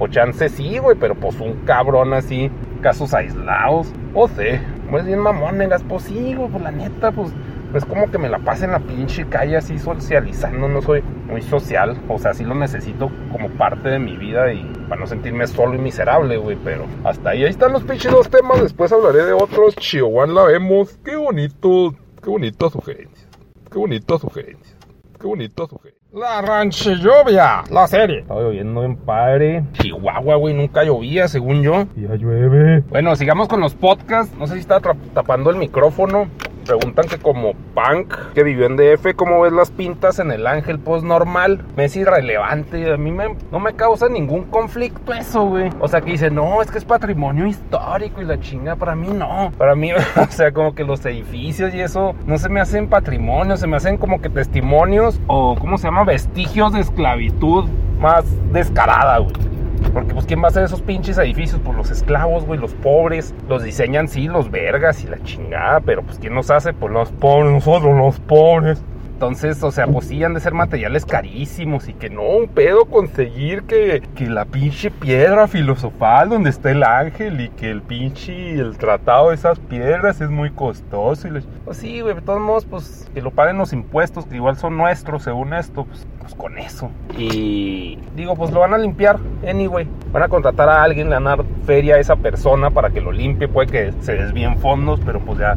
O 0.00 0.08
chance 0.08 0.48
sí, 0.48 0.78
güey, 0.78 0.96
pero 0.98 1.14
pues 1.14 1.38
un 1.38 1.64
cabrón 1.64 2.12
así, 2.14 2.50
casos 2.80 3.14
aislados. 3.14 3.92
O 4.14 4.26
sé, 4.26 4.60
pues 4.90 5.06
bien 5.06 5.20
mamón, 5.20 5.58
negas, 5.58 5.84
pues 5.84 6.04
sí, 6.04 6.34
güey, 6.34 6.50
pues 6.50 6.64
la 6.64 6.72
neta, 6.72 7.12
pues 7.12 7.32
es 7.74 7.84
como 7.84 8.10
que 8.10 8.18
me 8.18 8.28
la 8.28 8.38
pase 8.38 8.64
en 8.64 8.72
la 8.72 8.80
pinche 8.80 9.26
calle 9.28 9.56
así 9.56 9.78
socializando, 9.78 10.68
no 10.68 10.82
soy 10.82 11.02
muy 11.28 11.42
social, 11.42 11.96
o 12.08 12.18
sea, 12.18 12.34
sí 12.34 12.44
lo 12.44 12.54
necesito 12.54 13.10
como 13.30 13.48
parte 13.50 13.88
de 13.90 13.98
mi 13.98 14.16
vida 14.16 14.52
y 14.52 14.64
para 14.88 15.02
no 15.02 15.06
sentirme 15.06 15.46
solo 15.46 15.76
y 15.76 15.78
miserable, 15.78 16.36
güey, 16.36 16.56
pero 16.64 16.86
hasta 17.04 17.30
ahí, 17.30 17.44
ahí 17.44 17.50
están 17.50 17.72
los 17.72 17.84
pinches 17.84 18.10
dos 18.10 18.28
temas, 18.28 18.60
después 18.60 18.92
hablaré 18.92 19.24
de 19.24 19.32
otros, 19.32 19.76
Chihuahua 19.76 20.26
la 20.26 20.44
vemos, 20.44 20.98
qué 21.04 21.14
bonito, 21.14 21.94
qué 22.22 22.30
bonito 22.30 22.70
sugerencias, 22.70 23.28
qué 23.70 23.78
bonito 23.78 24.18
sugerencias, 24.18 24.76
qué 25.20 25.26
bonito 25.26 25.66
sugerencias. 25.66 26.00
La 26.12 26.42
ranchillovia, 26.42 27.62
la 27.70 27.86
serie. 27.86 28.20
Estaba 28.20 28.40
lloviendo 28.40 28.82
en 28.82 28.96
padre. 28.96 29.64
Chihuahua, 29.74 30.36
güey, 30.36 30.54
nunca 30.54 30.82
llovía, 30.82 31.28
según 31.28 31.62
yo. 31.62 31.86
Ya 31.94 32.14
llueve. 32.16 32.80
Bueno, 32.88 33.14
sigamos 33.14 33.46
con 33.46 33.60
los 33.60 33.74
podcasts. 33.74 34.36
No 34.36 34.46
sé 34.46 34.54
si 34.54 34.60
estaba 34.60 34.94
tapando 35.14 35.50
el 35.50 35.56
micrófono 35.56 36.28
preguntan 36.70 37.08
que 37.08 37.18
como 37.18 37.54
punk 37.74 38.14
que 38.32 38.44
vivió 38.44 38.66
en 38.66 38.76
DF, 38.76 39.16
¿cómo 39.16 39.40
ves 39.40 39.52
las 39.52 39.72
pintas 39.72 40.20
en 40.20 40.30
el 40.30 40.46
Ángel? 40.46 40.78
Pues 40.78 41.02
normal, 41.02 41.64
me 41.76 41.86
es 41.86 41.96
irrelevante. 41.96 42.92
A 42.92 42.96
mí 42.96 43.10
me, 43.10 43.34
no 43.50 43.58
me 43.58 43.72
causa 43.74 44.08
ningún 44.08 44.44
conflicto 44.44 45.12
eso, 45.12 45.46
güey. 45.46 45.68
O 45.80 45.88
sea, 45.88 46.00
que 46.00 46.12
dice, 46.12 46.30
no, 46.30 46.62
es 46.62 46.70
que 46.70 46.78
es 46.78 46.84
patrimonio 46.84 47.44
histórico 47.48 48.22
y 48.22 48.24
la 48.24 48.38
chinga, 48.38 48.76
para 48.76 48.94
mí 48.94 49.08
no. 49.08 49.50
Para 49.58 49.74
mí, 49.74 49.90
o 50.16 50.30
sea, 50.30 50.52
como 50.52 50.76
que 50.76 50.84
los 50.84 51.04
edificios 51.04 51.74
y 51.74 51.80
eso 51.80 52.14
no 52.24 52.38
se 52.38 52.48
me 52.48 52.60
hacen 52.60 52.88
patrimonio, 52.88 53.56
se 53.56 53.66
me 53.66 53.76
hacen 53.76 53.96
como 53.96 54.20
que 54.20 54.30
testimonios 54.30 55.20
o, 55.26 55.56
¿cómo 55.58 55.76
se 55.76 55.88
llama? 55.88 56.04
Vestigios 56.04 56.72
de 56.72 56.82
esclavitud 56.82 57.64
más 57.98 58.24
descarada, 58.52 59.18
güey. 59.18 59.59
Porque 59.92 60.14
pues 60.14 60.26
quién 60.26 60.40
va 60.40 60.46
a 60.46 60.48
hacer 60.48 60.64
esos 60.64 60.82
pinches 60.82 61.18
edificios, 61.18 61.60
pues 61.64 61.76
los 61.76 61.90
esclavos, 61.90 62.44
güey, 62.44 62.58
los 62.58 62.74
pobres, 62.74 63.34
los 63.48 63.62
diseñan 63.62 64.08
sí, 64.08 64.28
los 64.28 64.50
vergas 64.50 65.02
y 65.04 65.08
la 65.08 65.22
chingada, 65.22 65.80
pero 65.80 66.02
pues 66.02 66.18
quién 66.18 66.34
nos 66.34 66.50
hace, 66.50 66.72
pues 66.72 66.92
los 66.92 67.10
pobres, 67.12 67.52
nosotros 67.52 67.96
los 67.96 68.20
pobres. 68.20 68.82
Entonces, 69.20 69.62
o 69.62 69.70
sea, 69.70 69.86
pues 69.86 70.06
sí 70.06 70.24
han 70.24 70.32
de 70.32 70.40
ser 70.40 70.54
materiales 70.54 71.04
carísimos 71.04 71.90
y 71.90 71.92
que 71.92 72.08
no, 72.08 72.22
un 72.22 72.48
pedo 72.48 72.86
conseguir 72.86 73.64
que, 73.64 74.02
que 74.14 74.30
la 74.30 74.46
pinche 74.46 74.90
piedra 74.90 75.46
filosofal 75.46 76.30
donde 76.30 76.48
está 76.48 76.70
el 76.70 76.82
ángel 76.82 77.38
y 77.38 77.50
que 77.50 77.70
el 77.70 77.82
pinche, 77.82 78.54
el 78.54 78.78
tratado 78.78 79.28
de 79.28 79.34
esas 79.34 79.58
piedras 79.58 80.22
es 80.22 80.30
muy 80.30 80.50
costoso. 80.50 81.28
Y 81.28 81.42
Pues 81.66 81.76
sí, 81.76 82.00
güey, 82.00 82.14
de 82.14 82.22
todos 82.22 82.40
modos, 82.40 82.64
pues 82.64 83.10
que 83.12 83.20
lo 83.20 83.30
paguen 83.30 83.58
los 83.58 83.74
impuestos, 83.74 84.24
que 84.24 84.36
igual 84.36 84.56
son 84.56 84.78
nuestros 84.78 85.24
según 85.24 85.52
esto, 85.52 85.84
pues 85.84 86.06
con 86.40 86.58
eso. 86.58 86.90
Y 87.18 87.98
digo, 88.16 88.34
pues 88.34 88.50
lo 88.50 88.60
van 88.60 88.72
a 88.72 88.78
limpiar, 88.78 89.18
anyway. 89.46 89.86
Van 90.10 90.22
a 90.22 90.28
contratar 90.28 90.70
a 90.70 90.82
alguien, 90.82 91.10
le 91.10 91.14
van 91.16 91.26
a 91.26 91.36
dar 91.36 91.44
feria 91.66 91.96
a 91.96 91.98
esa 91.98 92.16
persona 92.16 92.70
para 92.70 92.88
que 92.88 93.02
lo 93.02 93.12
limpie, 93.12 93.46
puede 93.46 93.68
que 93.68 93.92
se 94.00 94.14
desvíen 94.14 94.56
fondos, 94.56 95.00
pero 95.04 95.20
pues 95.20 95.38
ya 95.38 95.56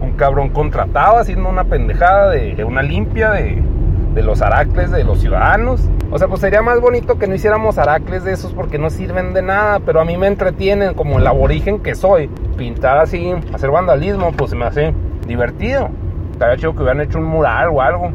un 0.00 0.12
cabrón 0.12 0.48
contratado 0.48 1.18
haciendo 1.18 1.48
una 1.48 1.64
pendejada 1.64 2.30
de, 2.30 2.64
una 2.64 2.82
limpia 2.82 3.30
de 3.30 3.62
de 4.12 4.22
los 4.22 4.42
aracles 4.42 4.90
de 4.90 5.04
los 5.04 5.20
ciudadanos. 5.20 5.88
O 6.10 6.18
sea, 6.18 6.28
pues 6.28 6.42
sería 6.42 6.60
más 6.60 6.80
bonito 6.80 7.18
que 7.18 7.26
no 7.26 7.34
hiciéramos 7.34 7.78
aracles 7.78 8.24
de 8.24 8.32
esos 8.32 8.52
porque 8.52 8.76
no 8.76 8.90
sirven 8.90 9.32
de 9.32 9.40
nada, 9.40 9.80
pero 9.80 10.02
a 10.02 10.04
mí 10.04 10.18
me 10.18 10.26
entretienen 10.26 10.92
como 10.92 11.18
el 11.18 11.26
aborigen 11.26 11.80
que 11.80 11.94
soy. 11.94 12.28
Pintar 12.58 12.98
así, 12.98 13.32
hacer 13.54 13.70
vandalismo, 13.70 14.32
pues 14.32 14.50
se 14.50 14.56
me 14.56 14.66
hace 14.66 14.92
divertido. 15.26 15.88
Estaría 16.32 16.56
chido 16.56 16.74
que 16.74 16.82
hubieran 16.82 17.00
hecho 17.00 17.16
un 17.16 17.24
mural 17.24 17.70
o 17.72 17.80
algo. 17.80 18.10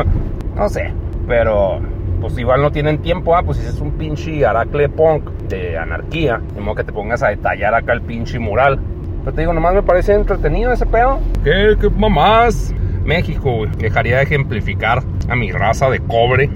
no 0.56 0.68
sé, 0.68 0.92
pero 1.30 1.78
pues 2.20 2.36
igual 2.38 2.60
no 2.60 2.72
tienen 2.72 2.98
tiempo, 2.98 3.36
ah, 3.36 3.44
pues 3.44 3.58
si 3.58 3.64
es 3.64 3.80
un 3.80 3.92
pinche 3.92 4.44
aracle 4.44 4.88
punk 4.88 5.30
de 5.48 5.78
anarquía, 5.78 6.40
de 6.56 6.60
modo 6.60 6.74
que 6.74 6.82
te 6.82 6.92
pongas 6.92 7.22
a 7.22 7.28
detallar 7.28 7.72
acá 7.72 7.92
el 7.92 8.02
pinche 8.02 8.40
mural. 8.40 8.80
Pero 9.20 9.32
te 9.32 9.42
digo, 9.42 9.52
nomás 9.52 9.74
me 9.74 9.84
parece 9.84 10.12
entretenido 10.12 10.72
ese 10.72 10.86
pedo. 10.86 11.20
¿Qué, 11.44 11.76
qué 11.80 11.88
mamás? 11.88 12.74
México, 13.04 13.58
güey. 13.58 13.70
Dejaría 13.78 14.16
de 14.16 14.24
ejemplificar 14.24 15.04
a 15.28 15.36
mi 15.36 15.52
raza 15.52 15.88
de 15.88 16.00
cobre. 16.00 16.50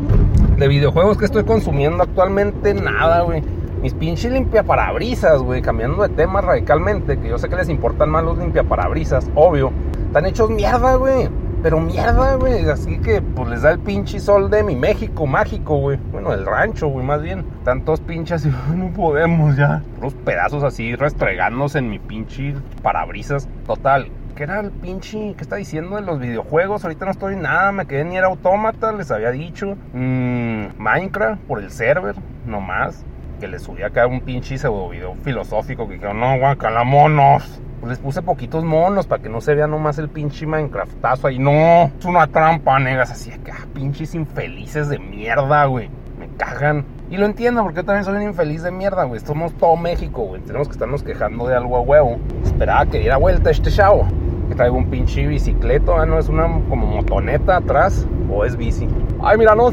De 0.56 0.66
videojuegos 0.66 1.18
que 1.18 1.26
estoy 1.26 1.44
consumiendo 1.44 2.02
actualmente, 2.02 2.74
nada, 2.74 3.20
güey. 3.20 3.44
Mis 3.80 3.94
pinches 3.94 4.32
limpiaparabrisas, 4.32 5.40
güey, 5.40 5.62
cambiando 5.62 6.02
de 6.02 6.08
tema 6.08 6.40
radicalmente, 6.40 7.16
que 7.16 7.28
yo 7.28 7.38
sé 7.38 7.48
que 7.48 7.54
les 7.54 7.68
importan 7.68 8.10
más 8.10 8.24
los 8.24 8.38
limpiaparabrisas, 8.38 9.30
obvio. 9.36 9.70
Están 10.08 10.26
hechos 10.26 10.50
mierda, 10.50 10.96
güey. 10.96 11.28
Pero 11.64 11.80
mierda, 11.80 12.34
güey. 12.34 12.68
Así 12.68 12.98
que 12.98 13.22
pues 13.22 13.48
les 13.48 13.62
da 13.62 13.70
el 13.70 13.78
pinche 13.78 14.20
sol 14.20 14.50
de 14.50 14.62
mi 14.62 14.76
México 14.76 15.26
mágico, 15.26 15.78
güey. 15.78 15.98
Bueno, 16.12 16.34
el 16.34 16.44
rancho, 16.44 16.88
güey, 16.88 17.06
más 17.06 17.22
bien. 17.22 17.42
Tantos 17.64 18.02
pinches 18.02 18.44
y 18.44 18.50
no 18.76 18.92
podemos 18.92 19.56
ya. 19.56 19.82
Unos 19.98 20.12
pedazos 20.12 20.62
así 20.62 20.94
restregándose 20.94 21.78
en 21.78 21.88
mi 21.88 21.98
pinche 21.98 22.54
parabrisas. 22.82 23.48
Total. 23.66 24.10
¿Qué 24.36 24.42
era 24.42 24.60
el 24.60 24.72
pinche? 24.72 25.32
¿Qué 25.38 25.42
está 25.42 25.56
diciendo 25.56 25.96
de 25.96 26.02
los 26.02 26.20
videojuegos? 26.20 26.84
Ahorita 26.84 27.06
no 27.06 27.12
estoy 27.12 27.36
nada, 27.36 27.72
me 27.72 27.86
quedé 27.86 28.04
ni 28.04 28.18
era 28.18 28.26
autómata, 28.26 28.92
les 28.92 29.10
había 29.10 29.30
dicho. 29.30 29.74
Mm, 29.94 30.66
Minecraft 30.76 31.40
por 31.44 31.62
el 31.62 31.70
server, 31.70 32.14
nomás. 32.44 33.06
Que 33.40 33.48
les 33.48 33.62
subía 33.62 33.86
acá 33.86 34.06
un 34.06 34.20
pinche 34.20 34.58
pseudo 34.58 34.90
video 34.90 35.14
filosófico 35.22 35.88
que 35.88 35.94
dijeron, 35.94 36.20
no, 36.20 36.36
guacala 36.38 36.84
monos. 36.84 37.62
Les 37.86 37.98
puse 37.98 38.22
poquitos 38.22 38.64
monos 38.64 39.06
para 39.06 39.22
que 39.22 39.28
no 39.28 39.40
se 39.40 39.54
vea 39.54 39.66
nomás 39.66 39.98
el 39.98 40.08
pinche 40.08 40.46
Minecraftazo 40.46 41.26
ahí. 41.26 41.38
No, 41.38 41.90
es 41.98 42.04
una 42.04 42.26
trampa, 42.26 42.78
negas. 42.78 43.10
Así 43.10 43.30
que, 43.30 43.52
ah, 43.52 43.66
pinches 43.74 44.14
infelices 44.14 44.88
de 44.88 44.98
mierda, 44.98 45.64
güey. 45.66 45.90
Me 46.18 46.28
cagan. 46.36 46.84
Y 47.10 47.16
lo 47.16 47.26
entiendo 47.26 47.62
porque 47.62 47.76
yo 47.76 47.84
también 47.84 48.04
soy 48.04 48.16
un 48.16 48.22
infeliz 48.22 48.62
de 48.62 48.70
mierda, 48.70 49.04
güey. 49.04 49.20
Somos 49.20 49.52
todo 49.54 49.76
México, 49.76 50.22
güey. 50.22 50.40
Tenemos 50.42 50.68
que 50.68 50.72
estarnos 50.72 51.02
quejando 51.02 51.46
de 51.46 51.56
algo 51.56 51.76
a 51.76 51.80
huevo. 51.80 52.18
Esperaba 52.42 52.86
que 52.86 53.00
diera 53.00 53.18
vuelta 53.18 53.50
este 53.50 53.70
chavo. 53.70 54.06
Que 54.48 54.54
traigo 54.54 54.76
un 54.76 54.88
pinche 54.90 55.26
bicicleto, 55.26 56.02
¿eh? 56.02 56.06
¿no? 56.06 56.18
Es 56.18 56.28
una 56.28 56.44
como 56.68 56.86
motoneta 56.86 57.56
atrás. 57.56 58.06
O 58.30 58.44
es 58.44 58.56
bici. 58.56 58.88
Ay, 59.22 59.36
mira, 59.36 59.54
no. 59.54 59.72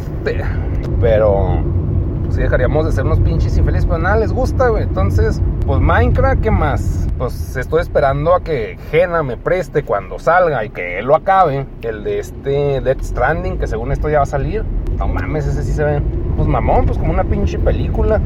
Pero 1.00 1.64
si 2.32 2.38
pues 2.38 2.50
dejaríamos 2.50 2.86
de 2.86 2.94
ser 2.94 3.06
unos 3.06 3.20
pinches 3.20 3.58
infelices, 3.58 3.86
pero 3.86 3.98
nada 3.98 4.16
les 4.16 4.32
gusta, 4.32 4.70
güey. 4.70 4.84
Entonces, 4.84 5.42
pues 5.66 5.82
Minecraft, 5.82 6.42
¿qué 6.42 6.50
más? 6.50 7.08
Pues 7.18 7.58
estoy 7.58 7.82
esperando 7.82 8.34
a 8.34 8.42
que 8.42 8.78
Gena 8.90 9.22
me 9.22 9.36
preste 9.36 9.84
cuando 9.84 10.18
salga 10.18 10.64
y 10.64 10.70
que 10.70 11.00
él 11.00 11.08
lo 11.08 11.16
acabe. 11.16 11.66
El 11.82 12.06
de 12.06 12.20
este 12.20 12.80
Dead 12.80 12.98
Stranding, 13.02 13.58
que 13.58 13.68
según 13.68 13.92
esto 13.92 14.10
ya 14.10 14.20
va 14.20 14.24
a 14.24 14.28
salir. 14.28 14.64
No 14.98 15.10
mames, 15.10 15.46
ese 15.46 15.62
sí 15.64 15.74
se 15.74 15.84
ve. 15.84 16.02
Pues 16.38 16.48
mamón, 16.48 16.86
pues 16.86 16.98
como 16.98 17.12
una 17.12 17.26
pinche 17.26 17.60
película. 17.60 18.22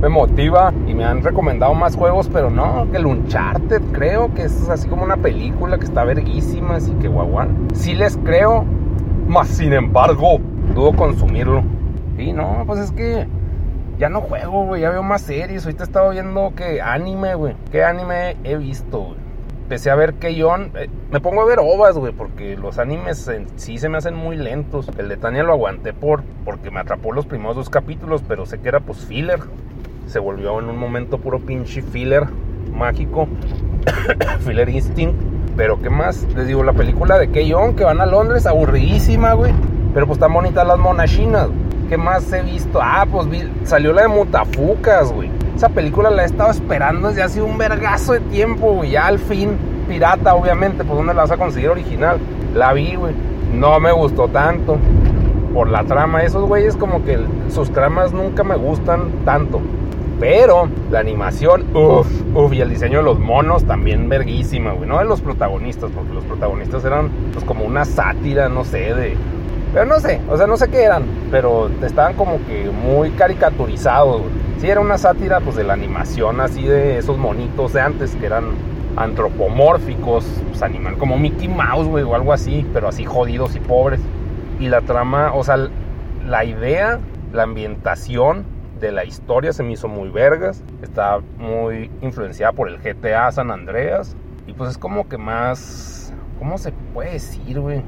Me 0.00 0.08
motiva 0.08 0.72
y 0.86 0.94
me 0.94 1.04
han 1.04 1.22
recomendado 1.22 1.74
más 1.74 1.96
juegos, 1.96 2.30
pero 2.32 2.50
no, 2.50 2.86
que 2.90 2.98
el 2.98 3.06
Uncharted 3.06 3.82
creo 3.92 4.32
que 4.32 4.44
es 4.44 4.68
así 4.68 4.88
como 4.88 5.02
una 5.02 5.16
película 5.16 5.76
que 5.76 5.86
está 5.86 6.04
verguísima, 6.04 6.76
así 6.76 6.92
que 7.00 7.08
guaguán. 7.08 7.66
Sí 7.74 7.94
les 7.94 8.16
creo, 8.18 8.64
más 9.26 9.48
sin 9.48 9.72
embargo, 9.72 10.38
dudo 10.72 10.92
consumirlo. 10.92 11.64
Y 12.16 12.32
no, 12.32 12.62
pues 12.66 12.78
es 12.80 12.92
que 12.92 13.26
ya 14.00 14.08
no 14.08 14.22
juego, 14.22 14.64
güey, 14.64 14.80
ya 14.80 14.90
veo 14.90 15.02
más 15.02 15.20
series. 15.20 15.66
Ahorita 15.66 15.84
he 15.84 15.86
estado 15.86 16.10
viendo 16.10 16.54
que 16.56 16.80
anime, 16.80 17.34
güey. 17.34 17.54
¿Qué 17.70 17.84
anime 17.84 18.34
he 18.44 18.56
visto, 18.56 18.98
güey? 18.98 19.20
Empecé 19.64 19.90
a 19.90 19.94
ver 19.94 20.14
Keyon. 20.14 20.72
Eh, 20.74 20.88
me 21.12 21.20
pongo 21.20 21.42
a 21.42 21.44
ver 21.44 21.58
ovas, 21.60 21.98
güey, 21.98 22.14
porque 22.14 22.56
los 22.56 22.78
animes 22.78 23.30
sí 23.56 23.76
se 23.76 23.90
me 23.90 23.98
hacen 23.98 24.14
muy 24.14 24.36
lentos. 24.36 24.90
El 24.96 25.10
de 25.10 25.18
Tania 25.18 25.42
lo 25.42 25.52
aguanté 25.52 25.92
por, 25.92 26.22
porque 26.46 26.70
me 26.70 26.80
atrapó 26.80 27.12
los 27.12 27.26
primeros 27.26 27.56
dos 27.56 27.68
capítulos, 27.68 28.24
pero 28.26 28.46
sé 28.46 28.58
que 28.58 28.68
era 28.68 28.80
pues 28.80 29.04
filler. 29.04 29.40
Se 30.06 30.18
volvió 30.18 30.58
en 30.58 30.70
un 30.70 30.78
momento 30.78 31.18
puro 31.18 31.38
pinche 31.38 31.82
filler 31.82 32.24
mágico. 32.72 33.28
filler 34.40 34.70
Instinct. 34.70 35.20
Pero 35.58 35.78
¿qué 35.82 35.90
más? 35.90 36.26
Les 36.34 36.46
digo, 36.46 36.64
la 36.64 36.72
película 36.72 37.18
de 37.18 37.30
Keyon 37.30 37.76
que 37.76 37.84
van 37.84 38.00
a 38.00 38.06
Londres, 38.06 38.46
aburridísima, 38.46 39.34
güey. 39.34 39.52
Pero 39.92 40.06
pues 40.06 40.16
están 40.16 40.32
bonitas 40.32 40.66
las 40.66 40.78
monachinas. 40.78 41.50
¿Qué 41.90 41.98
más 41.98 42.32
he 42.32 42.40
visto? 42.42 42.78
Ah, 42.80 43.04
pues 43.10 43.26
salió 43.64 43.92
la 43.92 44.02
de 44.02 44.08
Mutafucas, 44.08 45.12
güey. 45.12 45.28
Esa 45.56 45.70
película 45.70 46.08
la 46.08 46.22
he 46.22 46.26
estado 46.26 46.52
esperando 46.52 47.08
desde 47.08 47.24
hace 47.24 47.42
un 47.42 47.58
vergazo 47.58 48.12
de 48.12 48.20
tiempo, 48.20 48.74
güey. 48.74 48.92
Ya 48.92 49.08
al 49.08 49.18
fin, 49.18 49.56
pirata, 49.88 50.36
obviamente, 50.36 50.84
pues 50.84 50.96
¿dónde 50.96 51.14
la 51.14 51.22
vas 51.22 51.32
a 51.32 51.36
conseguir 51.36 51.68
original? 51.68 52.18
La 52.54 52.72
vi, 52.74 52.94
güey. 52.94 53.12
No 53.52 53.80
me 53.80 53.90
gustó 53.90 54.28
tanto. 54.28 54.78
Por 55.52 55.68
la 55.68 55.82
trama, 55.82 56.22
esos 56.22 56.44
güeyes 56.44 56.76
como 56.76 57.04
que 57.04 57.18
sus 57.48 57.72
tramas 57.72 58.12
nunca 58.12 58.44
me 58.44 58.54
gustan 58.54 59.10
tanto. 59.24 59.60
Pero 60.20 60.68
la 60.92 61.00
animación, 61.00 61.74
uff, 61.74 62.06
uff, 62.36 62.52
y 62.52 62.60
el 62.60 62.70
diseño 62.70 62.98
de 62.98 63.04
los 63.04 63.18
monos 63.18 63.64
también 63.64 64.08
verguísima, 64.08 64.74
güey. 64.74 64.88
No 64.88 65.00
de 65.00 65.06
los 65.06 65.20
protagonistas, 65.22 65.90
porque 65.90 66.12
los 66.14 66.22
protagonistas 66.22 66.84
eran 66.84 67.10
pues 67.32 67.44
como 67.44 67.64
una 67.64 67.84
sátira, 67.84 68.48
no 68.48 68.62
sé, 68.62 68.94
de, 68.94 69.16
pero 69.72 69.86
no 69.86 70.00
sé, 70.00 70.20
o 70.28 70.36
sea, 70.36 70.46
no 70.46 70.56
sé 70.56 70.68
qué 70.68 70.82
eran, 70.82 71.04
pero 71.30 71.70
estaban 71.82 72.14
como 72.14 72.44
que 72.46 72.70
muy 72.70 73.10
caricaturizados. 73.10 74.22
Sí, 74.58 74.68
era 74.68 74.80
una 74.80 74.98
sátira 74.98 75.40
pues 75.40 75.56
de 75.56 75.64
la 75.64 75.72
animación 75.72 76.40
así 76.40 76.64
de 76.64 76.98
esos 76.98 77.16
monitos 77.16 77.72
de 77.72 77.80
antes 77.80 78.14
que 78.16 78.26
eran 78.26 78.44
antropomórficos, 78.96 80.26
pues 80.48 80.62
animal 80.62 80.98
como 80.98 81.18
Mickey 81.18 81.48
Mouse, 81.48 81.86
güey, 81.86 82.04
o 82.04 82.14
algo 82.14 82.32
así, 82.32 82.66
pero 82.72 82.88
así 82.88 83.04
jodidos 83.04 83.56
y 83.56 83.60
pobres. 83.60 84.00
Y 84.58 84.68
la 84.68 84.82
trama, 84.82 85.32
o 85.32 85.42
sea, 85.42 85.56
la 86.26 86.44
idea, 86.44 86.98
la 87.32 87.44
ambientación 87.44 88.44
de 88.80 88.92
la 88.92 89.04
historia 89.04 89.52
se 89.52 89.62
me 89.62 89.72
hizo 89.72 89.88
muy 89.88 90.10
vergas. 90.10 90.62
Está 90.82 91.20
muy 91.38 91.90
influenciada 92.02 92.52
por 92.52 92.68
el 92.68 92.78
GTA 92.78 93.30
San 93.32 93.50
Andreas. 93.50 94.16
Y 94.46 94.52
pues 94.52 94.70
es 94.70 94.78
como 94.78 95.08
que 95.08 95.16
más, 95.16 96.12
¿cómo 96.38 96.58
se 96.58 96.72
puede 96.92 97.12
decir, 97.12 97.60
güey? 97.60 97.82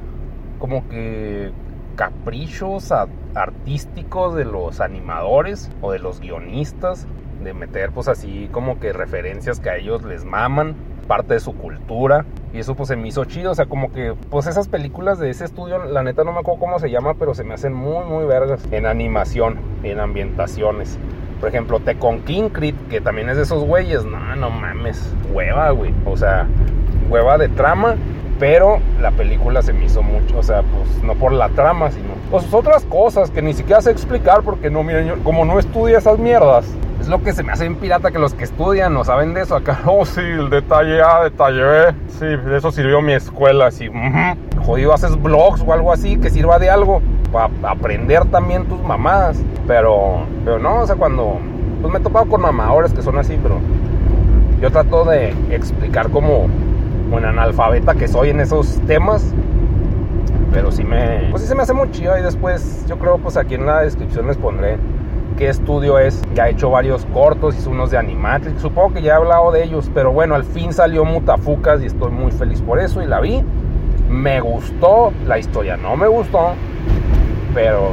Como 0.58 0.88
que 0.88 1.50
caprichos 1.94 2.92
artísticos 3.34 4.34
de 4.34 4.44
los 4.44 4.80
animadores 4.80 5.70
o 5.80 5.92
de 5.92 5.98
los 5.98 6.20
guionistas, 6.20 7.06
de 7.42 7.54
meter 7.54 7.90
pues 7.90 8.08
así 8.08 8.48
como 8.52 8.78
que 8.78 8.92
referencias 8.92 9.60
que 9.60 9.70
a 9.70 9.76
ellos 9.76 10.02
les 10.04 10.24
maman, 10.24 10.74
parte 11.06 11.34
de 11.34 11.40
su 11.40 11.54
cultura. 11.54 12.24
Y 12.52 12.58
eso 12.58 12.74
pues 12.74 12.88
se 12.88 12.96
me 12.96 13.08
hizo 13.08 13.24
chido, 13.24 13.52
o 13.52 13.54
sea, 13.54 13.66
como 13.66 13.92
que 13.92 14.14
pues 14.30 14.46
esas 14.46 14.68
películas 14.68 15.18
de 15.18 15.30
ese 15.30 15.44
estudio, 15.44 15.78
la 15.84 16.02
neta 16.02 16.24
no 16.24 16.32
me 16.32 16.40
acuerdo 16.40 16.60
cómo 16.60 16.78
se 16.78 16.90
llama, 16.90 17.14
pero 17.14 17.34
se 17.34 17.44
me 17.44 17.54
hacen 17.54 17.72
muy, 17.72 18.04
muy 18.04 18.24
vergas 18.26 18.62
en 18.70 18.86
animación, 18.86 19.58
en 19.82 20.00
ambientaciones. 20.00 20.98
Por 21.40 21.48
ejemplo, 21.48 21.80
Tecon 21.80 22.20
King 22.20 22.50
Creed, 22.50 22.74
que 22.88 23.00
también 23.00 23.28
es 23.28 23.36
de 23.36 23.42
esos 23.42 23.64
güeyes, 23.64 24.04
no, 24.04 24.36
no 24.36 24.50
mames, 24.50 25.14
hueva, 25.32 25.70
güey. 25.70 25.92
O 26.04 26.16
sea, 26.16 26.46
hueva 27.08 27.36
de 27.38 27.48
trama 27.48 27.96
pero 28.42 28.80
la 29.00 29.12
película 29.12 29.62
se 29.62 29.72
me 29.72 29.84
hizo 29.84 30.02
mucho, 30.02 30.36
o 30.36 30.42
sea, 30.42 30.62
pues 30.62 31.00
no 31.04 31.14
por 31.14 31.30
la 31.30 31.48
trama, 31.50 31.92
sino 31.92 32.08
pues 32.28 32.52
otras 32.52 32.82
cosas 32.86 33.30
que 33.30 33.40
ni 33.40 33.52
siquiera 33.54 33.80
sé 33.80 33.92
explicar 33.92 34.42
porque 34.42 34.68
no, 34.68 34.82
miren, 34.82 35.20
como 35.22 35.44
no 35.44 35.60
estudia 35.60 35.98
esas 35.98 36.18
mierdas. 36.18 36.66
Es 37.00 37.06
lo 37.06 37.22
que 37.22 37.32
se 37.34 37.44
me 37.44 37.52
hace 37.52 37.66
en 37.66 37.76
pirata 37.76 38.10
que 38.10 38.18
los 38.18 38.34
que 38.34 38.42
estudian 38.42 38.94
no 38.94 39.04
saben 39.04 39.32
de 39.32 39.42
eso. 39.42 39.54
Acá, 39.54 39.78
oh, 39.86 40.04
sí, 40.04 40.22
el 40.22 40.50
detalle 40.50 41.00
A, 41.00 41.22
detalle 41.22 41.62
B. 41.62 41.94
Sí, 42.18 42.26
de 42.26 42.56
eso 42.58 42.72
sirvió 42.72 43.00
mi 43.00 43.12
escuela. 43.12 43.66
Así, 43.66 43.88
jodido, 44.66 44.92
haces 44.92 45.22
blogs 45.22 45.62
o 45.64 45.72
algo 45.72 45.92
así 45.92 46.16
que 46.16 46.28
sirva 46.28 46.58
de 46.58 46.68
algo 46.68 47.00
para 47.30 47.48
aprender 47.62 48.24
también 48.24 48.64
tus 48.64 48.82
mamás. 48.82 49.40
Pero, 49.68 50.26
pero 50.44 50.58
no, 50.58 50.80
o 50.80 50.86
sea, 50.88 50.96
cuando. 50.96 51.38
Pues 51.80 51.92
me 51.92 52.00
he 52.00 52.02
topado 52.02 52.26
con 52.26 52.40
mamadores 52.40 52.92
que 52.92 53.02
son 53.02 53.18
así, 53.18 53.38
pero 53.40 53.60
yo 54.60 54.72
trato 54.72 55.04
de 55.04 55.32
explicar 55.50 56.10
cómo 56.10 56.48
bueno, 57.12 57.28
analfabeta 57.28 57.94
que 57.94 58.08
soy 58.08 58.30
en 58.30 58.40
esos 58.40 58.80
temas. 58.86 59.22
Pero 60.50 60.72
sí 60.72 60.82
me. 60.82 61.28
Pues 61.30 61.42
sí 61.42 61.48
se 61.48 61.54
me 61.54 61.62
hace 61.62 61.74
muy 61.74 61.90
chido. 61.90 62.18
Y 62.18 62.22
después, 62.22 62.84
yo 62.88 62.98
creo, 62.98 63.18
pues 63.18 63.36
aquí 63.36 63.54
en 63.54 63.66
la 63.66 63.82
descripción 63.82 64.26
les 64.26 64.38
pondré 64.38 64.78
qué 65.36 65.50
estudio 65.50 65.98
es. 65.98 66.22
Ya 66.34 66.48
he 66.48 66.52
hecho 66.52 66.70
varios 66.70 67.04
cortos, 67.12 67.56
hice 67.56 67.68
unos 67.68 67.90
de 67.90 67.98
Animatrix. 67.98 68.62
Supongo 68.62 68.94
que 68.94 69.02
ya 69.02 69.12
he 69.12 69.16
hablado 69.16 69.52
de 69.52 69.62
ellos. 69.62 69.90
Pero 69.94 70.10
bueno, 70.10 70.34
al 70.34 70.44
fin 70.44 70.72
salió 70.72 71.04
Mutafucas 71.04 71.82
y 71.82 71.86
estoy 71.86 72.10
muy 72.10 72.32
feliz 72.32 72.62
por 72.62 72.78
eso. 72.78 73.02
Y 73.02 73.06
la 73.06 73.20
vi. 73.20 73.44
Me 74.08 74.40
gustó. 74.40 75.12
La 75.26 75.38
historia 75.38 75.76
no 75.76 75.96
me 75.96 76.08
gustó. 76.08 76.54
Pero 77.54 77.90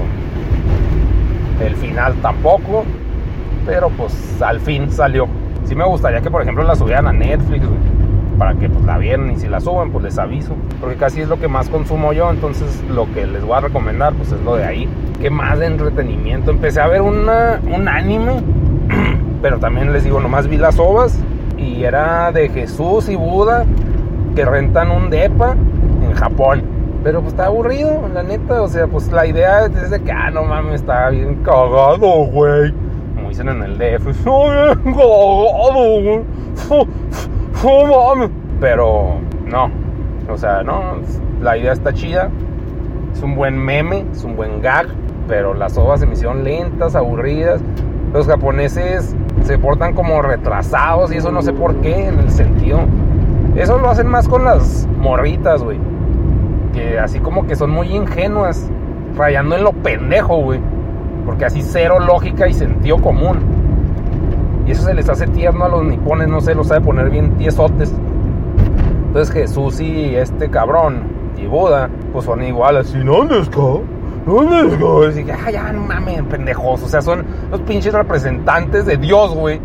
el 1.61 1.75
final 1.75 2.15
tampoco. 2.21 2.85
Pero 3.65 3.89
pues 3.89 4.41
al 4.41 4.61
fin 4.61 4.89
salió. 4.89 5.27
Sí 5.65 5.75
me 5.75 5.83
gustaría 5.83 6.21
que, 6.21 6.31
por 6.31 6.41
ejemplo, 6.41 6.63
la 6.63 6.75
subieran 6.75 7.07
a 7.07 7.11
Netflix 7.11 7.65
para 8.39 8.55
que 8.55 8.69
pues, 8.69 8.83
la 8.85 8.97
vieran 8.97 9.29
y 9.31 9.35
si 9.35 9.47
la 9.49 9.59
suben, 9.59 9.91
pues 9.91 10.05
les 10.05 10.17
aviso. 10.17 10.55
Porque 10.79 10.95
casi 10.95 11.21
es 11.21 11.27
lo 11.27 11.39
que 11.39 11.49
más 11.49 11.67
consumo 11.69 12.13
yo, 12.13 12.31
entonces 12.31 12.81
lo 12.89 13.05
que 13.13 13.27
les 13.27 13.43
voy 13.43 13.57
a 13.57 13.59
recomendar, 13.59 14.13
pues 14.13 14.31
es 14.31 14.41
lo 14.41 14.55
de 14.55 14.65
ahí. 14.65 14.89
¿Qué 15.21 15.29
más 15.29 15.59
de 15.59 15.67
entretenimiento? 15.67 16.49
Empecé 16.49 16.79
a 16.79 16.87
ver 16.87 17.01
una, 17.01 17.59
un 17.71 17.87
anime, 17.89 18.41
pero 19.41 19.59
también 19.59 19.91
les 19.91 20.05
digo, 20.05 20.21
nomás 20.21 20.47
vi 20.47 20.57
las 20.57 20.79
ovas 20.79 21.19
y 21.57 21.83
era 21.83 22.31
de 22.31 22.47
Jesús 22.47 23.09
y 23.09 23.15
Buda 23.17 23.65
que 24.35 24.45
rentan 24.45 24.89
un 24.89 25.09
depa 25.09 25.55
en 26.01 26.13
Japón. 26.13 26.63
Pero 27.03 27.21
pues 27.21 27.33
está 27.33 27.47
aburrido, 27.47 28.07
la 28.13 28.23
neta. 28.23 28.61
O 28.61 28.69
sea, 28.69 28.87
pues 28.87 29.11
la 29.11 29.25
idea 29.25 29.65
es 29.65 29.89
de 29.89 30.01
que, 30.01 30.11
ah, 30.11 30.31
no 30.31 30.43
mames, 30.43 30.81
está 30.81 31.09
bien 31.09 31.35
cagado, 31.43 32.25
güey. 32.25 32.73
Como 33.15 33.29
dicen 33.29 33.49
en 33.49 33.63
el 33.63 33.77
DF, 33.77 34.07
está 34.07 34.73
bien 34.73 34.93
cagado, 34.93 36.01
güey. 36.01 36.21
Mames. 37.63 38.29
Pero 38.59 39.15
no, 39.45 39.69
o 40.29 40.37
sea, 40.37 40.63
no. 40.63 40.95
La 41.41 41.57
idea 41.57 41.73
está 41.73 41.93
chida. 41.93 42.29
Es 43.13 43.21
un 43.21 43.35
buen 43.35 43.57
meme, 43.57 44.05
es 44.11 44.23
un 44.23 44.35
buen 44.35 44.61
gag. 44.61 44.87
Pero 45.27 45.53
las 45.53 45.77
ovas 45.77 45.99
se 45.99 46.05
me 46.05 46.13
hicieron 46.13 46.43
lentas, 46.43 46.95
aburridas. 46.95 47.61
Los 48.13 48.27
japoneses 48.27 49.15
se 49.43 49.57
portan 49.57 49.93
como 49.93 50.21
retrasados 50.21 51.13
y 51.13 51.17
eso 51.17 51.31
no 51.31 51.41
sé 51.41 51.53
por 51.53 51.75
qué, 51.81 52.07
en 52.07 52.19
el 52.19 52.31
sentido. 52.31 52.79
Eso 53.55 53.77
lo 53.77 53.89
hacen 53.89 54.07
más 54.07 54.27
con 54.27 54.45
las 54.45 54.87
morritas, 54.97 55.63
güey. 55.63 55.79
Que 56.73 56.99
así 56.99 57.19
como 57.19 57.45
que 57.45 57.55
son 57.55 57.71
muy 57.71 57.95
ingenuas, 57.95 58.69
rayando 59.15 59.55
en 59.55 59.63
lo 59.63 59.73
pendejo, 59.73 60.37
güey. 60.37 60.59
Porque 61.25 61.45
así 61.45 61.61
cero 61.61 61.99
lógica 61.99 62.47
y 62.47 62.53
sentido 62.53 62.97
común. 62.97 63.58
Y 64.69 64.73
eso 64.73 64.83
se 64.83 64.93
les 64.93 65.09
hace 65.09 65.25
tierno 65.25 65.65
a 65.65 65.67
los 65.67 65.83
nipones, 65.83 66.27
no 66.27 66.41
sé, 66.41 66.53
lo 66.53 66.63
sabe 66.63 66.81
poner 66.81 67.09
bien 67.09 67.35
tiesotes. 67.39 67.91
Entonces 69.07 69.33
Jesús 69.33 69.79
y 69.79 70.15
este 70.15 70.47
cabrón 70.51 71.05
y 71.37 71.47
Buda, 71.47 71.89
pues 72.13 72.25
son 72.25 72.43
iguales. 72.43 72.93
¿Y 72.93 73.03
dónde 73.03 73.39
está? 73.39 73.57
¿Dónde 74.27 74.75
está? 74.75 74.85
Y 75.11 75.23
dije, 75.23 75.31
ah, 75.31 75.49
ya 75.49 75.71
no 75.73 75.87
mames, 75.87 76.21
pendejos. 76.29 76.83
O 76.83 76.87
sea, 76.87 77.01
son 77.01 77.25
los 77.49 77.61
pinches 77.61 77.95
representantes 77.95 78.85
de 78.85 78.97
Dios, 78.97 79.33
güey. 79.33 79.59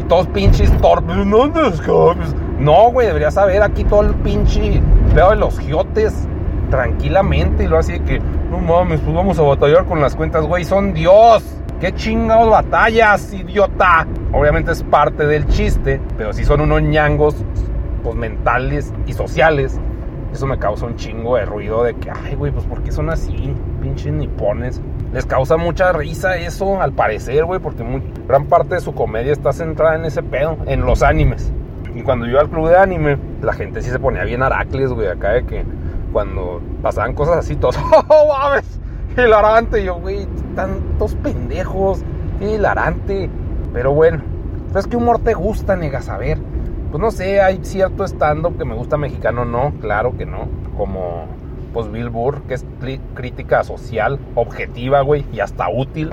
Y 0.00 0.02
todos 0.08 0.26
pinches 0.26 0.76
torpes. 0.78 1.14
¿Dónde 1.14 1.68
está? 1.68 1.84
Pues, 1.84 2.34
no, 2.58 2.90
güey, 2.90 3.06
deberías 3.06 3.34
saber 3.34 3.62
aquí 3.62 3.84
todo 3.84 4.00
el 4.00 4.14
pinche 4.16 4.82
pedo 5.14 5.30
de 5.30 5.36
los 5.36 5.56
giotes 5.60 6.26
tranquilamente. 6.68 7.62
Y 7.62 7.68
lo 7.68 7.78
así 7.78 7.92
de 7.92 8.02
que, 8.02 8.20
no 8.50 8.58
mames, 8.58 8.98
pues 9.02 9.14
vamos 9.14 9.38
a 9.38 9.42
batallar 9.42 9.84
con 9.84 10.00
las 10.00 10.16
cuentas, 10.16 10.44
güey. 10.46 10.64
Son 10.64 10.94
Dios. 10.94 11.61
¿Qué 11.82 11.92
chingados 11.92 12.48
batallas, 12.48 13.34
idiota? 13.34 14.06
Obviamente 14.32 14.70
es 14.70 14.84
parte 14.84 15.26
del 15.26 15.48
chiste, 15.48 16.00
pero 16.16 16.32
si 16.32 16.44
son 16.44 16.60
unos 16.60 16.80
ñangos 16.80 17.34
pues, 18.04 18.14
mentales 18.14 18.94
y 19.04 19.12
sociales, 19.14 19.80
eso 20.32 20.46
me 20.46 20.60
causa 20.60 20.86
un 20.86 20.94
chingo 20.94 21.34
de 21.34 21.44
ruido 21.44 21.82
de 21.82 21.94
que, 21.94 22.08
ay, 22.08 22.36
güey, 22.36 22.52
pues 22.52 22.66
¿por 22.66 22.84
qué 22.84 22.92
son 22.92 23.10
así? 23.10 23.52
Pinches 23.80 24.12
nipones. 24.12 24.80
Les 25.12 25.26
causa 25.26 25.56
mucha 25.56 25.92
risa 25.92 26.36
eso, 26.36 26.80
al 26.80 26.92
parecer, 26.92 27.44
güey, 27.46 27.58
porque 27.58 27.82
gran 28.28 28.46
parte 28.46 28.76
de 28.76 28.80
su 28.80 28.94
comedia 28.94 29.32
está 29.32 29.52
centrada 29.52 29.96
en 29.96 30.04
ese 30.04 30.22
pedo, 30.22 30.58
en 30.66 30.82
los 30.82 31.02
animes. 31.02 31.52
Y 31.96 32.02
cuando 32.02 32.26
yo 32.26 32.30
iba 32.30 32.42
al 32.42 32.48
club 32.48 32.68
de 32.68 32.76
anime, 32.76 33.18
la 33.40 33.54
gente 33.54 33.82
sí 33.82 33.90
se 33.90 33.98
ponía 33.98 34.22
bien 34.22 34.44
aracles, 34.44 34.92
güey, 34.92 35.08
acá 35.08 35.30
de 35.30 35.46
que 35.46 35.64
cuando 36.12 36.60
pasaban 36.80 37.12
cosas 37.14 37.38
así, 37.38 37.56
todos, 37.56 37.76
¡oh, 38.08 38.28
mames! 38.28 38.81
Hilarante. 39.16 39.84
Yo, 39.84 39.96
güey, 39.96 40.26
tantos 40.54 41.14
pendejos, 41.16 42.02
qué 42.38 42.54
hilarante. 42.54 43.30
Pero 43.72 43.92
bueno, 43.92 44.22
¿sabes 44.68 44.86
qué 44.86 44.96
humor 44.96 45.18
te 45.20 45.34
gusta, 45.34 45.76
negas? 45.76 46.08
A 46.08 46.18
ver, 46.18 46.38
pues 46.90 47.00
no 47.00 47.10
sé, 47.10 47.40
hay 47.40 47.60
cierto 47.62 48.04
stand-up 48.04 48.58
que 48.58 48.64
me 48.64 48.74
gusta 48.74 48.96
mexicano, 48.96 49.44
no, 49.44 49.72
claro 49.80 50.16
que 50.16 50.26
no. 50.26 50.48
Como, 50.76 51.26
pues 51.72 51.90
Bill 51.90 52.10
Burr, 52.10 52.42
que 52.42 52.54
es 52.54 52.66
crítica 53.14 53.64
social, 53.64 54.18
objetiva, 54.34 55.00
güey, 55.00 55.24
y 55.32 55.40
hasta 55.40 55.68
útil. 55.70 56.12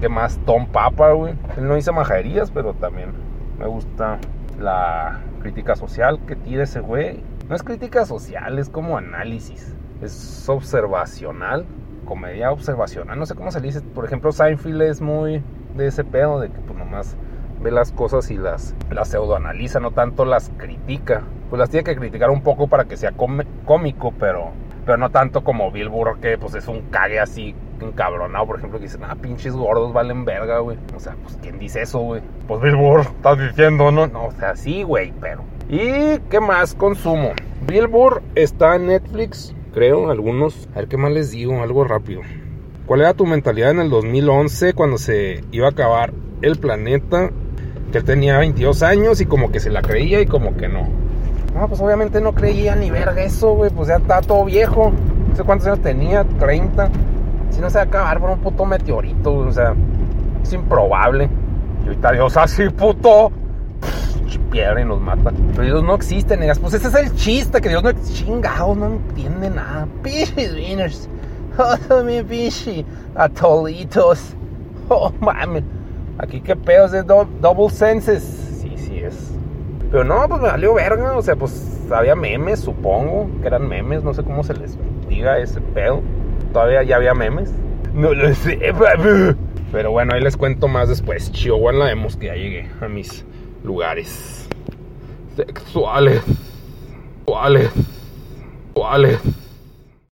¿Qué 0.00 0.08
más? 0.08 0.38
Tom 0.46 0.66
Papa, 0.66 1.12
güey. 1.12 1.34
Él 1.56 1.68
no 1.68 1.74
dice 1.74 1.92
majaderías, 1.92 2.50
pero 2.50 2.74
también 2.74 3.10
me 3.58 3.66
gusta 3.66 4.18
la 4.60 5.20
crítica 5.40 5.76
social 5.76 6.20
que 6.26 6.36
tira 6.36 6.64
ese 6.64 6.80
güey. 6.80 7.20
No 7.48 7.54
es 7.54 7.62
crítica 7.62 8.04
social, 8.06 8.58
es 8.58 8.68
como 8.68 8.96
análisis. 8.96 9.76
Es 10.02 10.48
observacional, 10.48 11.64
comedia 12.04 12.50
observacional. 12.50 13.18
No 13.18 13.26
sé 13.26 13.34
cómo 13.34 13.50
se 13.50 13.60
dice. 13.60 13.80
Por 13.80 14.04
ejemplo, 14.04 14.32
Seinfeld 14.32 14.82
es 14.82 15.00
muy 15.00 15.42
de 15.76 15.86
ese 15.86 16.04
pedo, 16.04 16.40
de 16.40 16.48
que 16.48 16.58
pues 16.58 16.76
nomás 16.76 17.16
ve 17.60 17.70
las 17.70 17.92
cosas 17.92 18.30
y 18.30 18.36
las, 18.36 18.74
las 18.90 19.08
pseudoanaliza, 19.08 19.80
no 19.80 19.92
tanto 19.92 20.24
las 20.24 20.50
critica. 20.56 21.22
Pues 21.48 21.60
las 21.60 21.70
tiene 21.70 21.84
que 21.84 21.96
criticar 21.96 22.30
un 22.30 22.42
poco 22.42 22.66
para 22.66 22.86
que 22.86 22.96
sea 22.96 23.12
cómico, 23.12 24.12
pero, 24.18 24.50
pero 24.84 24.98
no 24.98 25.10
tanto 25.10 25.44
como 25.44 25.70
Bill 25.70 25.88
Burr, 25.88 26.18
que 26.20 26.36
pues 26.36 26.54
es 26.54 26.66
un 26.66 26.82
cague 26.90 27.20
así 27.20 27.54
encabronado, 27.80 28.46
por 28.46 28.58
ejemplo, 28.58 28.78
que 28.78 28.86
dicen, 28.86 29.02
ah, 29.04 29.16
pinches 29.20 29.54
gordos 29.54 29.92
valen 29.92 30.24
verga, 30.24 30.58
güey. 30.58 30.78
O 30.96 31.00
sea, 31.00 31.14
pues, 31.22 31.38
¿quién 31.40 31.58
dice 31.58 31.82
eso, 31.82 32.00
güey? 32.00 32.22
Pues 32.48 32.60
Bill 32.60 32.76
Burr, 32.76 33.00
estás 33.02 33.38
diciendo, 33.38 33.92
¿no? 33.92 34.06
No, 34.06 34.26
o 34.26 34.32
sea, 34.32 34.56
sí, 34.56 34.82
güey, 34.82 35.12
pero... 35.20 35.44
¿Y 35.68 36.18
qué 36.28 36.40
más 36.40 36.74
consumo? 36.74 37.32
Bill 37.66 37.88
está 38.34 38.76
en 38.76 38.86
Netflix, 38.86 39.54
creo, 39.72 40.10
algunos. 40.10 40.68
A 40.74 40.80
ver 40.80 40.88
qué 40.88 40.96
más 40.96 41.12
les 41.12 41.30
digo, 41.30 41.62
algo 41.62 41.84
rápido. 41.84 42.20
¿Cuál 42.86 43.00
era 43.00 43.14
tu 43.14 43.26
mentalidad 43.26 43.70
en 43.70 43.80
el 43.80 43.90
2011 43.90 44.74
cuando 44.74 44.98
se 44.98 45.44
iba 45.50 45.66
a 45.66 45.70
acabar 45.70 46.12
el 46.42 46.56
planeta? 46.56 47.30
Que 47.90 47.98
él 47.98 48.04
tenía 48.04 48.38
22 48.38 48.82
años 48.82 49.20
y 49.20 49.26
como 49.26 49.50
que 49.52 49.60
se 49.60 49.70
la 49.70 49.82
creía 49.82 50.20
y 50.20 50.26
como 50.26 50.56
que 50.56 50.68
no. 50.68 50.88
No, 51.54 51.68
pues 51.68 51.80
obviamente 51.80 52.20
no 52.20 52.32
creía 52.34 52.74
ni 52.74 52.90
verga 52.90 53.22
eso, 53.22 53.54
güey. 53.54 53.70
Pues 53.70 53.88
ya 53.88 53.96
está 53.96 54.20
todo 54.20 54.44
viejo. 54.44 54.92
No 55.28 55.36
sé 55.36 55.44
cuántos 55.44 55.66
años 55.66 55.82
tenía, 55.82 56.24
30. 56.24 56.90
Si 57.50 57.60
no 57.60 57.68
se 57.68 57.76
va 57.76 57.82
a 57.82 57.86
acabar 57.86 58.20
por 58.20 58.30
un 58.30 58.38
puto 58.38 58.64
meteorito, 58.64 59.34
O 59.34 59.52
sea, 59.52 59.74
es 60.42 60.52
improbable. 60.52 61.28
Y 61.84 61.88
ahorita 61.88 62.12
Dios 62.12 62.36
así, 62.36 62.68
puto. 62.70 63.32
Piedra 64.38 64.80
y 64.80 64.84
nos 64.84 65.00
mata. 65.00 65.32
Pero 65.52 65.64
Dios 65.64 65.82
no 65.82 65.94
existe, 65.94 66.36
negas. 66.36 66.58
Pues 66.58 66.74
ese 66.74 66.88
es 66.88 66.94
el 66.94 67.14
chiste, 67.14 67.60
que 67.60 67.68
Dios 67.68 67.82
no 67.82 67.90
existe. 67.90 68.24
Chingado, 68.24 68.74
no 68.74 68.86
entiende 68.86 69.50
nada. 69.50 69.86
Pichis 70.02 70.54
winners. 70.54 71.08
Oh, 71.58 72.02
mi 72.02 72.22
pichi. 72.22 72.84
Atolitos. 73.14 74.34
Oh, 74.88 75.12
mames. 75.20 75.64
Aquí 76.18 76.40
qué 76.40 76.56
pedo 76.56 76.86
es 76.86 76.92
de 76.92 77.02
double 77.02 77.70
senses. 77.70 78.22
Sí, 78.60 78.72
sí 78.76 78.98
es. 78.98 79.32
Pero 79.90 80.04
no, 80.04 80.28
pues 80.28 80.40
me 80.40 80.48
valió 80.48 80.74
verga. 80.74 81.16
O 81.16 81.22
sea, 81.22 81.36
pues 81.36 81.78
había 81.90 82.14
memes, 82.14 82.60
supongo 82.60 83.28
que 83.40 83.46
eran 83.46 83.68
memes. 83.68 84.02
No 84.02 84.12
sé 84.12 84.22
cómo 84.22 84.42
se 84.44 84.54
les 84.54 84.76
diga 85.08 85.38
ese 85.38 85.60
pedo. 85.60 86.02
Todavía 86.52 86.82
ya 86.82 86.96
había 86.96 87.14
memes. 87.14 87.52
No 87.94 88.12
lo 88.12 88.34
sé, 88.34 88.58
Pero 89.70 89.90
bueno, 89.90 90.14
ahí 90.14 90.22
les 90.22 90.36
cuento 90.36 90.68
más 90.68 90.88
después. 90.88 91.30
Chihuahua 91.32 91.72
la 91.72 91.84
vemos 91.86 92.16
que 92.16 92.26
ya 92.26 92.34
llegué 92.34 92.68
a 92.80 92.88
mis 92.88 93.24
lugares 93.64 94.48
sexuales. 95.36 96.22
Sexuales. 97.24 97.70
Sexuales. 98.74 99.41